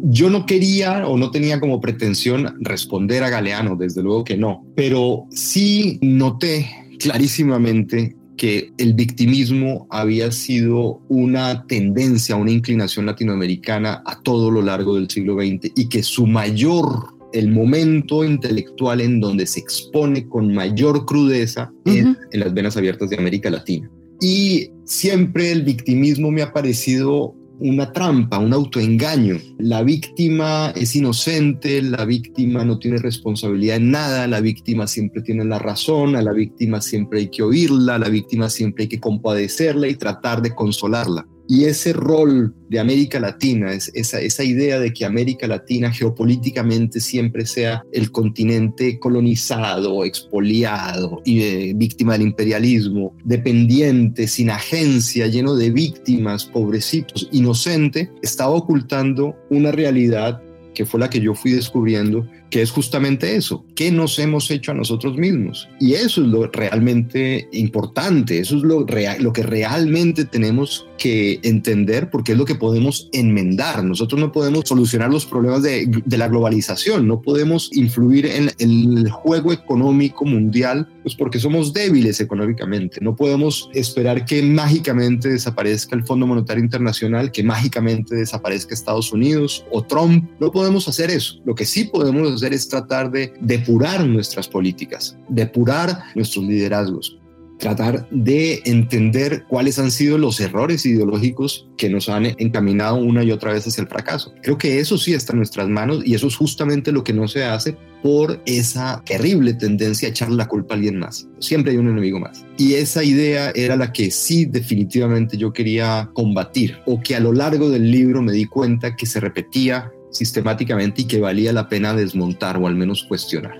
Yo 0.02 0.28
no 0.28 0.44
quería 0.44 1.08
o 1.08 1.16
no 1.16 1.30
tenía 1.30 1.60
como 1.60 1.80
pretensión 1.80 2.54
responder 2.60 3.24
a 3.24 3.30
Galeano, 3.30 3.76
desde 3.76 4.02
luego 4.02 4.24
que 4.24 4.36
no, 4.36 4.66
pero 4.76 5.24
sí 5.30 5.98
noté 6.02 6.68
clarísimamente 6.98 8.16
que 8.36 8.72
el 8.78 8.94
victimismo 8.94 9.86
había 9.90 10.30
sido 10.32 11.00
una 11.08 11.66
tendencia, 11.66 12.36
una 12.36 12.50
inclinación 12.50 13.06
latinoamericana 13.06 14.02
a 14.04 14.20
todo 14.22 14.50
lo 14.50 14.62
largo 14.62 14.96
del 14.96 15.10
siglo 15.10 15.34
XX 15.34 15.72
y 15.74 15.88
que 15.88 16.02
su 16.02 16.26
mayor, 16.26 17.14
el 17.32 17.50
momento 17.50 18.24
intelectual 18.24 19.00
en 19.00 19.20
donde 19.20 19.46
se 19.46 19.60
expone 19.60 20.28
con 20.28 20.54
mayor 20.54 21.04
crudeza 21.06 21.72
es 21.84 22.04
en 22.04 22.40
las 22.40 22.54
venas 22.54 22.76
abiertas 22.76 23.10
de 23.10 23.16
América 23.16 23.50
Latina. 23.50 23.90
Y 24.20 24.70
siempre 24.84 25.52
el 25.52 25.62
victimismo 25.62 26.30
me 26.30 26.42
ha 26.42 26.52
parecido 26.52 27.34
una 27.58 27.92
trampa, 27.92 28.38
un 28.38 28.52
autoengaño. 28.52 29.36
La 29.58 29.82
víctima 29.82 30.72
es 30.74 30.94
inocente, 30.96 31.82
la 31.82 32.04
víctima 32.04 32.64
no 32.64 32.78
tiene 32.78 32.98
responsabilidad 32.98 33.76
en 33.76 33.90
nada, 33.90 34.26
la 34.26 34.40
víctima 34.40 34.86
siempre 34.86 35.22
tiene 35.22 35.44
la 35.44 35.58
razón, 35.58 36.16
a 36.16 36.22
la 36.22 36.32
víctima 36.32 36.80
siempre 36.80 37.20
hay 37.20 37.28
que 37.28 37.42
oírla, 37.42 37.96
a 37.96 37.98
la 37.98 38.08
víctima 38.08 38.50
siempre 38.50 38.84
hay 38.84 38.88
que 38.88 39.00
compadecerla 39.00 39.88
y 39.88 39.94
tratar 39.94 40.42
de 40.42 40.54
consolarla. 40.54 41.26
Y 41.48 41.64
ese 41.64 41.92
rol 41.92 42.54
de 42.68 42.80
América 42.80 43.20
Latina, 43.20 43.72
es 43.72 43.90
esa, 43.94 44.42
idea 44.42 44.80
de 44.80 44.92
que 44.92 45.04
América 45.04 45.46
Latina 45.46 45.92
geopolíticamente 45.92 47.00
siempre 47.00 47.46
sea 47.46 47.84
el 47.92 48.10
continente 48.10 48.98
colonizado, 48.98 50.04
expoliado 50.04 51.22
y 51.24 51.72
víctima 51.74 52.14
del 52.14 52.22
imperialismo, 52.22 53.14
dependiente, 53.24 54.26
sin 54.26 54.50
agencia, 54.50 55.28
lleno 55.28 55.54
de 55.54 55.70
víctimas, 55.70 56.44
pobrecitos, 56.46 57.28
inocente, 57.30 58.10
estaba 58.22 58.50
ocultando 58.50 59.36
una 59.50 59.70
realidad 59.70 60.42
que 60.74 60.84
fue 60.84 61.00
la 61.00 61.08
que 61.08 61.20
yo 61.20 61.34
fui 61.34 61.52
descubriendo, 61.52 62.28
que 62.50 62.62
es 62.62 62.70
justamente 62.70 63.36
eso, 63.36 63.64
¿qué 63.74 63.90
nos 63.90 64.18
hemos 64.18 64.50
hecho 64.50 64.70
a 64.70 64.74
nosotros 64.74 65.16
mismos? 65.16 65.68
Y 65.80 65.94
eso 65.94 66.22
es 66.22 66.28
lo 66.28 66.46
realmente 66.46 67.48
importante, 67.52 68.38
eso 68.38 68.56
es 68.56 68.62
lo, 68.62 68.86
lo 69.18 69.32
que 69.32 69.42
realmente 69.42 70.24
tenemos 70.24 70.86
que 70.98 71.40
entender 71.42 72.10
porque 72.10 72.32
es 72.32 72.38
lo 72.38 72.44
que 72.44 72.54
podemos 72.54 73.08
enmendar. 73.12 73.84
Nosotros 73.84 74.20
no 74.20 74.32
podemos 74.32 74.64
solucionar 74.66 75.10
los 75.10 75.26
problemas 75.26 75.62
de, 75.62 75.86
de 76.04 76.18
la 76.18 76.28
globalización, 76.28 77.06
no 77.06 77.20
podemos 77.20 77.70
influir 77.72 78.26
en, 78.26 78.50
el 78.58 79.10
juego 79.10 79.52
económico 79.52 80.24
mundial, 80.24 80.88
pues 81.02 81.14
porque 81.14 81.38
somos 81.38 81.72
débiles 81.72 82.20
económicamente. 82.20 82.98
No 83.00 83.16
podemos 83.16 83.68
esperar 83.74 84.24
que 84.24 84.42
mágicamente 84.42 85.28
desaparezca 85.28 85.96
el 85.96 86.04
Fondo 86.04 86.26
Monetario 86.26 86.62
Internacional, 86.62 87.30
que 87.30 87.42
mágicamente 87.42 88.14
desaparezca 88.14 88.74
Estados 88.74 89.12
Unidos 89.12 89.64
o 89.70 89.82
Trump. 89.82 90.28
No 90.40 90.50
podemos 90.50 90.88
hacer 90.88 91.10
eso. 91.10 91.40
Lo 91.44 91.54
que 91.54 91.64
sí 91.64 91.84
podemos 91.84 92.35
hacer 92.36 92.54
es 92.54 92.68
tratar 92.68 93.10
de 93.10 93.32
depurar 93.40 94.06
nuestras 94.06 94.48
políticas, 94.48 95.16
depurar 95.28 96.04
nuestros 96.14 96.44
liderazgos 96.44 97.18
tratar 97.58 98.06
de 98.10 98.60
entender 98.64 99.44
cuáles 99.48 99.78
han 99.78 99.90
sido 99.90 100.18
los 100.18 100.40
errores 100.40 100.84
ideológicos 100.84 101.68
que 101.76 101.88
nos 101.88 102.08
han 102.08 102.26
encaminado 102.38 102.96
una 102.96 103.22
y 103.24 103.32
otra 103.32 103.52
vez 103.52 103.66
hacia 103.66 103.82
el 103.82 103.88
fracaso. 103.88 104.34
Creo 104.42 104.58
que 104.58 104.78
eso 104.78 104.98
sí 104.98 105.14
está 105.14 105.32
en 105.32 105.38
nuestras 105.38 105.68
manos 105.68 106.02
y 106.04 106.14
eso 106.14 106.26
es 106.26 106.36
justamente 106.36 106.92
lo 106.92 107.04
que 107.04 107.12
no 107.12 107.28
se 107.28 107.44
hace 107.44 107.76
por 108.02 108.40
esa 108.46 109.02
terrible 109.04 109.54
tendencia 109.54 110.06
a 110.06 110.10
echarle 110.10 110.36
la 110.36 110.46
culpa 110.46 110.74
a 110.74 110.76
alguien 110.76 110.98
más. 110.98 111.28
Siempre 111.38 111.72
hay 111.72 111.78
un 111.78 111.88
enemigo 111.88 112.20
más. 112.20 112.44
Y 112.56 112.74
esa 112.74 113.02
idea 113.02 113.50
era 113.54 113.76
la 113.76 113.92
que 113.92 114.10
sí 114.10 114.44
definitivamente 114.44 115.36
yo 115.36 115.52
quería 115.52 116.10
combatir 116.12 116.78
o 116.86 117.00
que 117.00 117.16
a 117.16 117.20
lo 117.20 117.32
largo 117.32 117.70
del 117.70 117.90
libro 117.90 118.22
me 118.22 118.32
di 118.32 118.44
cuenta 118.44 118.94
que 118.96 119.06
se 119.06 119.18
repetía 119.18 119.90
sistemáticamente 120.16 121.02
y 121.02 121.04
que 121.06 121.20
valía 121.20 121.52
la 121.52 121.68
pena 121.68 121.94
desmontar 121.94 122.56
o 122.56 122.66
al 122.66 122.74
menos 122.74 123.04
cuestionar. 123.04 123.58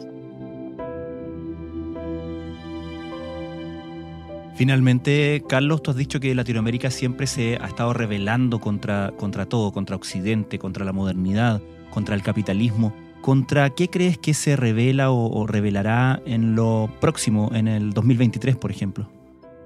Finalmente, 4.56 5.42
Carlos, 5.46 5.82
tú 5.82 5.90
has 5.90 5.98
dicho 5.98 6.18
que 6.18 6.34
Latinoamérica 6.34 6.90
siempre 6.90 7.26
se 7.26 7.58
ha 7.60 7.66
estado 7.66 7.92
rebelando 7.92 8.58
contra, 8.58 9.12
contra 9.18 9.44
todo, 9.44 9.70
contra 9.70 9.96
Occidente, 9.96 10.58
contra 10.58 10.86
la 10.86 10.94
modernidad, 10.94 11.60
contra 11.90 12.14
el 12.14 12.22
capitalismo. 12.22 12.94
¿Contra 13.20 13.68
qué 13.70 13.88
crees 13.88 14.16
que 14.16 14.32
se 14.32 14.56
revela 14.56 15.10
o, 15.10 15.30
o 15.30 15.46
revelará 15.46 16.22
en 16.24 16.54
lo 16.54 16.90
próximo, 17.00 17.50
en 17.52 17.68
el 17.68 17.90
2023, 17.90 18.56
por 18.56 18.70
ejemplo? 18.70 19.10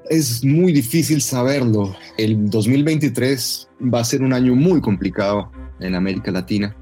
Es 0.09 0.45
muy 0.45 0.73
difícil 0.73 1.23
saberlo. 1.23 1.95
El 2.19 2.51
2023 2.51 3.69
va 3.95 4.01
a 4.01 4.05
ser 4.05 4.23
un 4.23 4.33
año 4.33 4.57
muy 4.57 4.81
complicado 4.81 5.53
en 5.79 5.95
América 5.95 6.33
Latina. 6.33 6.75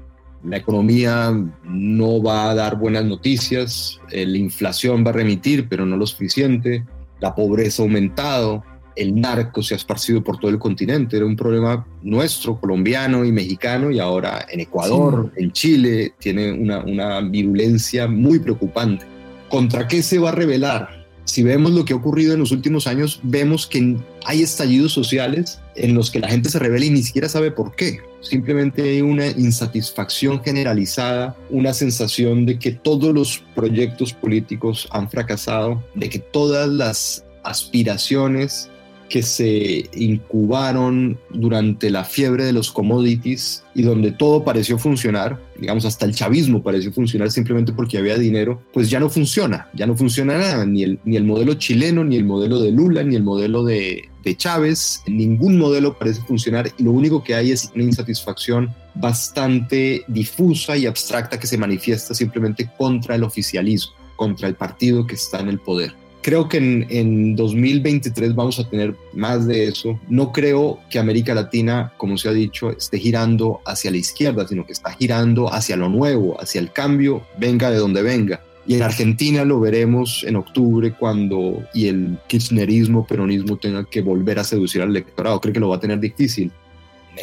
La 0.43 0.57
economía 0.57 1.31
no 1.63 2.21
va 2.21 2.49
a 2.49 2.55
dar 2.55 2.77
buenas 2.77 3.05
noticias, 3.05 3.99
la 4.11 4.37
inflación 4.37 5.05
va 5.05 5.09
a 5.09 5.13
remitir, 5.13 5.67
pero 5.67 5.85
no 5.85 5.97
lo 5.97 6.07
suficiente 6.07 6.85
la 7.19 7.35
pobreza 7.35 7.81
ha 7.81 7.85
aumentado, 7.85 8.63
el 8.95 9.19
narco 9.19 9.61
se 9.61 9.73
ha 9.73 9.77
esparcido 9.77 10.23
por 10.23 10.37
todo 10.39 10.51
el 10.51 10.59
continente, 10.59 11.17
era 11.17 11.25
un 11.25 11.35
problema 11.35 11.85
nuestro, 12.01 12.59
colombiano 12.59 13.23
y 13.23 13.31
mexicano, 13.31 13.91
y 13.91 13.99
ahora 13.99 14.45
en 14.49 14.61
Ecuador, 14.61 15.31
en 15.35 15.51
Chile, 15.51 16.13
tiene 16.19 16.51
una, 16.51 16.79
una 16.79 17.21
virulencia 17.21 18.07
muy 18.07 18.39
preocupante. 18.39 19.05
¿Contra 19.49 19.87
qué 19.87 20.03
se 20.03 20.19
va 20.19 20.29
a 20.29 20.33
revelar? 20.33 20.98
Si 21.29 21.43
vemos 21.43 21.73
lo 21.73 21.85
que 21.85 21.93
ha 21.93 21.95
ocurrido 21.95 22.33
en 22.33 22.39
los 22.39 22.51
últimos 22.51 22.87
años, 22.87 23.19
vemos 23.21 23.67
que 23.67 23.97
hay 24.25 24.41
estallidos 24.41 24.93
sociales 24.93 25.59
en 25.75 25.93
los 25.93 26.09
que 26.09 26.19
la 26.19 26.27
gente 26.27 26.49
se 26.49 26.57
revela 26.57 26.85
y 26.85 26.89
ni 26.89 27.03
siquiera 27.03 27.29
sabe 27.29 27.51
por 27.51 27.75
qué. 27.75 27.99
Simplemente 28.21 28.81
hay 28.81 29.03
una 29.03 29.27
insatisfacción 29.27 30.43
generalizada, 30.43 31.37
una 31.51 31.75
sensación 31.75 32.47
de 32.47 32.57
que 32.57 32.71
todos 32.71 33.13
los 33.13 33.43
proyectos 33.53 34.11
políticos 34.11 34.87
han 34.89 35.07
fracasado, 35.07 35.83
de 35.93 36.09
que 36.09 36.17
todas 36.17 36.67
las 36.67 37.23
aspiraciones 37.43 38.71
que 39.09 39.23
se 39.23 39.89
incubaron 39.93 41.17
durante 41.31 41.89
la 41.89 42.05
fiebre 42.05 42.45
de 42.45 42.53
los 42.53 42.71
commodities 42.71 43.63
y 43.73 43.81
donde 43.81 44.11
todo 44.11 44.43
pareció 44.43 44.77
funcionar, 44.77 45.41
digamos 45.57 45.85
hasta 45.85 46.05
el 46.05 46.13
chavismo 46.13 46.61
pareció 46.61 46.93
funcionar 46.93 47.31
simplemente 47.31 47.73
porque 47.73 47.97
había 47.97 48.17
dinero, 48.17 48.61
pues 48.71 48.89
ya 48.89 48.99
no 48.99 49.09
funciona, 49.09 49.67
ya 49.73 49.87
no 49.87 49.97
funciona 49.97 50.37
nada, 50.37 50.65
ni 50.65 50.83
el, 50.83 50.99
ni 51.03 51.17
el 51.17 51.23
modelo 51.23 51.55
chileno, 51.55 52.03
ni 52.03 52.15
el 52.15 52.25
modelo 52.25 52.61
de 52.61 52.71
Lula, 52.71 53.03
ni 53.03 53.15
el 53.15 53.23
modelo 53.23 53.63
de, 53.63 54.09
de 54.23 54.37
Chávez, 54.37 55.01
ningún 55.07 55.57
modelo 55.57 55.97
parece 55.97 56.21
funcionar 56.21 56.71
y 56.77 56.83
lo 56.83 56.91
único 56.91 57.23
que 57.23 57.35
hay 57.35 57.51
es 57.51 57.71
una 57.73 57.83
insatisfacción 57.83 58.73
bastante 58.95 60.03
difusa 60.07 60.77
y 60.77 60.85
abstracta 60.85 61.39
que 61.39 61.47
se 61.47 61.57
manifiesta 61.57 62.13
simplemente 62.13 62.69
contra 62.77 63.15
el 63.15 63.23
oficialismo, 63.23 63.93
contra 64.15 64.47
el 64.47 64.55
partido 64.55 65.07
que 65.07 65.15
está 65.15 65.39
en 65.39 65.49
el 65.49 65.59
poder. 65.59 65.93
Creo 66.21 66.49
que 66.49 66.57
en, 66.57 66.85
en, 66.89 67.35
2023 67.35 68.35
vamos 68.35 68.59
a 68.59 68.69
tener 68.69 68.95
más 69.13 69.47
de 69.47 69.67
eso. 69.67 69.99
No 70.09 70.31
creo 70.31 70.79
que 70.89 70.99
América 70.99 71.33
Latina, 71.33 71.93
como 71.97 72.17
se 72.17 72.29
ha 72.29 72.33
dicho, 72.33 72.71
esté 72.71 72.99
girando 72.99 73.61
hacia 73.65 73.91
la 73.91 73.97
izquierda, 73.97 74.47
sino 74.47 74.65
que 74.65 74.73
está 74.73 74.91
girando 74.91 75.53
hacia 75.53 75.77
lo 75.77 75.89
nuevo, 75.89 76.39
hacia 76.41 76.59
el 76.59 76.71
cambio, 76.71 77.23
venga 77.37 77.71
de 77.71 77.77
donde 77.77 78.01
venga. 78.01 78.41
Y 78.67 78.75
en 78.75 78.83
Argentina 78.83 79.45
lo 79.45 79.59
veremos 79.59 80.23
en 80.27 80.35
octubre 80.35 80.93
cuando 80.93 81.63
y 81.73 81.87
el 81.87 82.19
kirchnerismo, 82.27 83.07
peronismo 83.07 83.57
tenga 83.57 83.83
que 83.83 84.01
volver 84.01 84.37
a 84.37 84.43
seducir 84.43 84.83
al 84.83 84.89
electorado. 84.89 85.41
Creo 85.41 85.53
que 85.53 85.59
lo 85.59 85.69
va 85.69 85.77
a 85.77 85.79
tener 85.79 85.99
difícil 85.99 86.51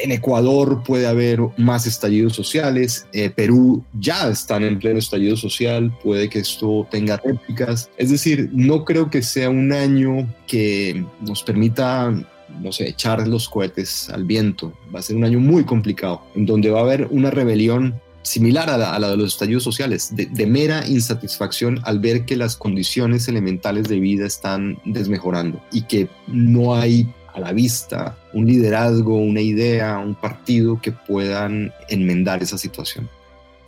en 0.02 0.12
Ecuador 0.12 0.82
puede 0.85 1.06
haber 1.06 1.40
más 1.56 1.87
estallidos 1.87 2.35
sociales, 2.35 3.06
eh, 3.12 3.30
Perú 3.30 3.85
ya 3.98 4.28
están 4.28 4.62
en 4.64 4.78
pleno 4.78 4.98
estallido 4.98 5.37
social, 5.37 5.96
puede 6.02 6.28
que 6.28 6.40
esto 6.40 6.87
tenga 6.90 7.16
réplicas, 7.16 7.90
es 7.96 8.11
decir, 8.11 8.50
no 8.52 8.85
creo 8.85 9.11
que 9.11 9.22
sea 9.22 9.50
un 9.50 9.72
año 9.72 10.32
que 10.46 11.04
nos 11.20 11.42
permita 11.42 12.14
no 12.61 12.72
sé, 12.72 12.88
echar 12.88 13.26
los 13.26 13.48
cohetes 13.48 14.09
al 14.09 14.24
viento. 14.24 14.72
Va 14.94 15.00
a 15.00 15.02
ser 15.02 15.16
un 15.16 15.24
año 15.24 15.40
muy 15.40 15.64
complicado, 15.64 16.22
en 16.35 16.46
donde 16.46 16.70
va 16.70 16.80
a 16.80 16.85
haber 16.85 17.09
una 17.11 17.30
rebelión 17.30 18.00
similar 18.22 18.68
a 18.70 18.76
la, 18.76 19.11
de 19.11 19.16
los 19.16 19.35
estallidos 19.35 19.62
sociales, 19.62 20.14
de, 20.16 20.26
de, 20.26 20.46
mera 20.46 20.85
insatisfacción 20.87 21.80
al 21.85 22.00
ver 22.00 22.24
que 22.24 22.35
las 22.37 22.56
condiciones 22.56 23.28
elementales 23.28 23.88
de 23.88 24.00
vida 24.00 24.26
están 24.26 24.78
desmejorando 24.85 25.62
y 25.70 25.82
que 25.82 26.09
no 26.26 26.74
hay 26.74 27.09
a 27.37 27.40
la 27.40 27.53
vista 27.53 28.16
un 28.33 28.46
liderazgo, 28.46 29.16
una 29.18 29.40
idea, 29.40 29.99
un 29.99 30.14
partido 30.14 30.81
que 30.81 30.92
puedan 30.92 31.72
enmendar 31.88 32.42
esa 32.42 32.59
situación. 32.59 33.09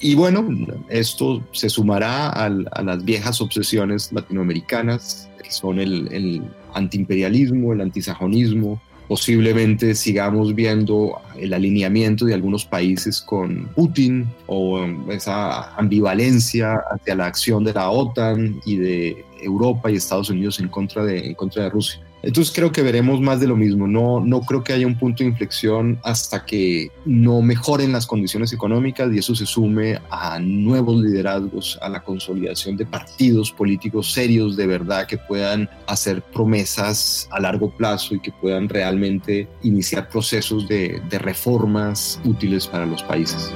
Y 0.01 0.15
bueno, 0.15 0.49
esto 0.89 1.43
se 1.53 1.69
sumará 1.69 2.29
a 2.31 2.49
las 2.83 3.05
viejas 3.05 3.41
obsesiones 3.41 4.13
latinoamericanas, 4.13 5.29
que 5.43 5.51
son 5.51 5.81
el, 5.81 6.09
el 6.13 6.43
antiimperialismo, 6.73 7.73
el 7.73 7.81
antisajonismo, 7.81 8.81
posiblemente 9.09 9.95
sigamos 9.95 10.55
viendo 10.55 11.21
el 11.37 11.55
alineamiento 11.55 12.27
de 12.27 12.35
algunos 12.35 12.65
países 12.67 13.21
con 13.21 13.69
Putin 13.75 14.29
o 14.47 14.85
esa 15.11 15.75
ambivalencia 15.77 16.75
hacia 16.91 17.15
la 17.15 17.27
acción 17.27 17.65
de 17.65 17.73
la 17.73 17.91
OTAN 17.91 18.61
y 18.67 18.77
de 18.77 19.25
Europa 19.43 19.91
y 19.91 19.97
Estados 19.97 20.29
Unidos 20.31 20.61
en 20.61 20.69
contra 20.69 21.05
de, 21.05 21.27
en 21.27 21.35
contra 21.35 21.65
de 21.65 21.71
Rusia. 21.71 22.01
Entonces 22.23 22.53
creo 22.55 22.73
que 22.73 22.83
veremos 22.83 23.21
más 23.21 23.41
de 23.41 23.47
lo 23.47 23.57
mismo. 23.57 23.87
No, 23.87 24.21
no 24.21 24.41
creo 24.41 24.65
que 24.65 24.73
haya 24.73 24.87
un 24.87 24.99
punto 24.99 25.23
de 25.23 25.31
inflexión 25.31 25.99
hasta 26.03 26.45
que 26.45 26.91
no 27.05 27.43
mejoren 27.43 27.93
las 27.93 28.07
condiciones 28.07 28.53
económicas 28.53 29.13
y 29.13 29.19
eso 29.19 29.35
se 29.35 29.47
sume 29.47 30.01
a 30.11 30.39
nuevos 30.41 31.01
liderazgos, 31.03 31.79
a 31.81 31.89
la 31.89 32.03
consolidación 32.03 32.77
de 32.77 32.87
partidos 32.87 33.53
políticos 33.53 34.13
serios 34.13 34.57
de 34.57 34.67
verdad 34.67 35.07
que 35.07 35.19
puedan 35.19 35.69
hacer 35.87 36.23
promesas 36.23 37.29
a 37.31 37.41
largo 37.41 37.71
plazo 37.71 38.15
y 38.15 38.21
que 38.21 38.33
puedan 38.33 38.69
realmente 38.69 39.49
iniciar 39.63 40.09
procesos 40.09 40.69
de, 40.69 41.01
de 41.09 41.19
reformas 41.19 42.21
útiles 42.25 42.67
para 42.67 42.87
los 42.87 43.03
países. 43.03 43.53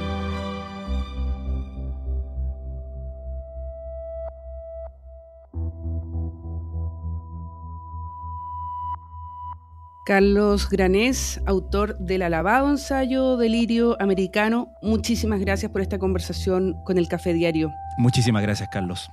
Carlos 10.05 10.69
Granés, 10.69 11.39
autor 11.45 11.97
del 11.97 12.23
alabado 12.23 12.69
ensayo 12.69 13.37
Delirio 13.37 13.95
Americano, 14.01 14.73
muchísimas 14.81 15.39
gracias 15.39 15.71
por 15.71 15.79
esta 15.79 15.97
conversación 15.97 16.83
con 16.83 16.97
el 16.97 17.07
Café 17.07 17.31
Diario. 17.33 17.73
Muchísimas 17.97 18.41
gracias, 18.41 18.67
Carlos. 18.69 19.09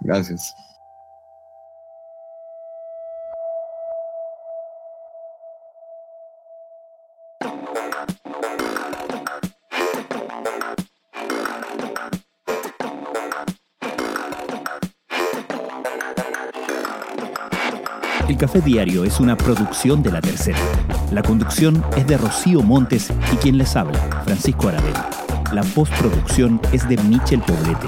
Gracias. 0.00 0.54
Café 18.44 18.60
Diario 18.60 19.04
es 19.04 19.20
una 19.20 19.38
producción 19.38 20.02
de 20.02 20.12
La 20.12 20.20
Tercera. 20.20 20.58
La 21.10 21.22
conducción 21.22 21.82
es 21.96 22.06
de 22.06 22.18
Rocío 22.18 22.60
Montes 22.60 23.10
y 23.32 23.36
quien 23.36 23.56
les 23.56 23.74
habla, 23.74 23.98
Francisco 24.22 24.68
Aravena. 24.68 25.08
La 25.54 25.62
postproducción 25.62 26.60
es 26.70 26.86
de 26.86 26.98
Michel 26.98 27.40
Poblete. 27.40 27.86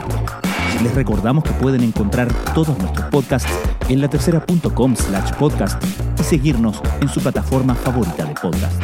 Les 0.82 0.94
recordamos 0.94 1.44
que 1.44 1.50
pueden 1.50 1.82
encontrar 1.82 2.32
todos 2.54 2.78
nuestros 2.78 3.06
podcasts 3.10 3.52
en 3.90 4.00
latercera.com 4.00 4.96
slash 4.96 5.30
podcast 5.32 5.84
y 6.18 6.22
seguirnos 6.22 6.80
en 7.02 7.10
su 7.10 7.20
plataforma 7.20 7.74
favorita 7.74 8.24
de 8.24 8.32
podcast. 8.32 8.80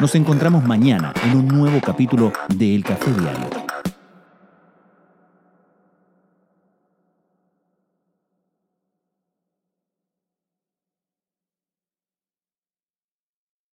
Nos 0.00 0.16
encontramos 0.16 0.64
mañana 0.64 1.14
en 1.26 1.36
un 1.36 1.46
nuevo 1.46 1.80
capítulo 1.80 2.32
de 2.48 2.74
El 2.74 2.82
Café 2.82 3.12
Diario 3.12 3.59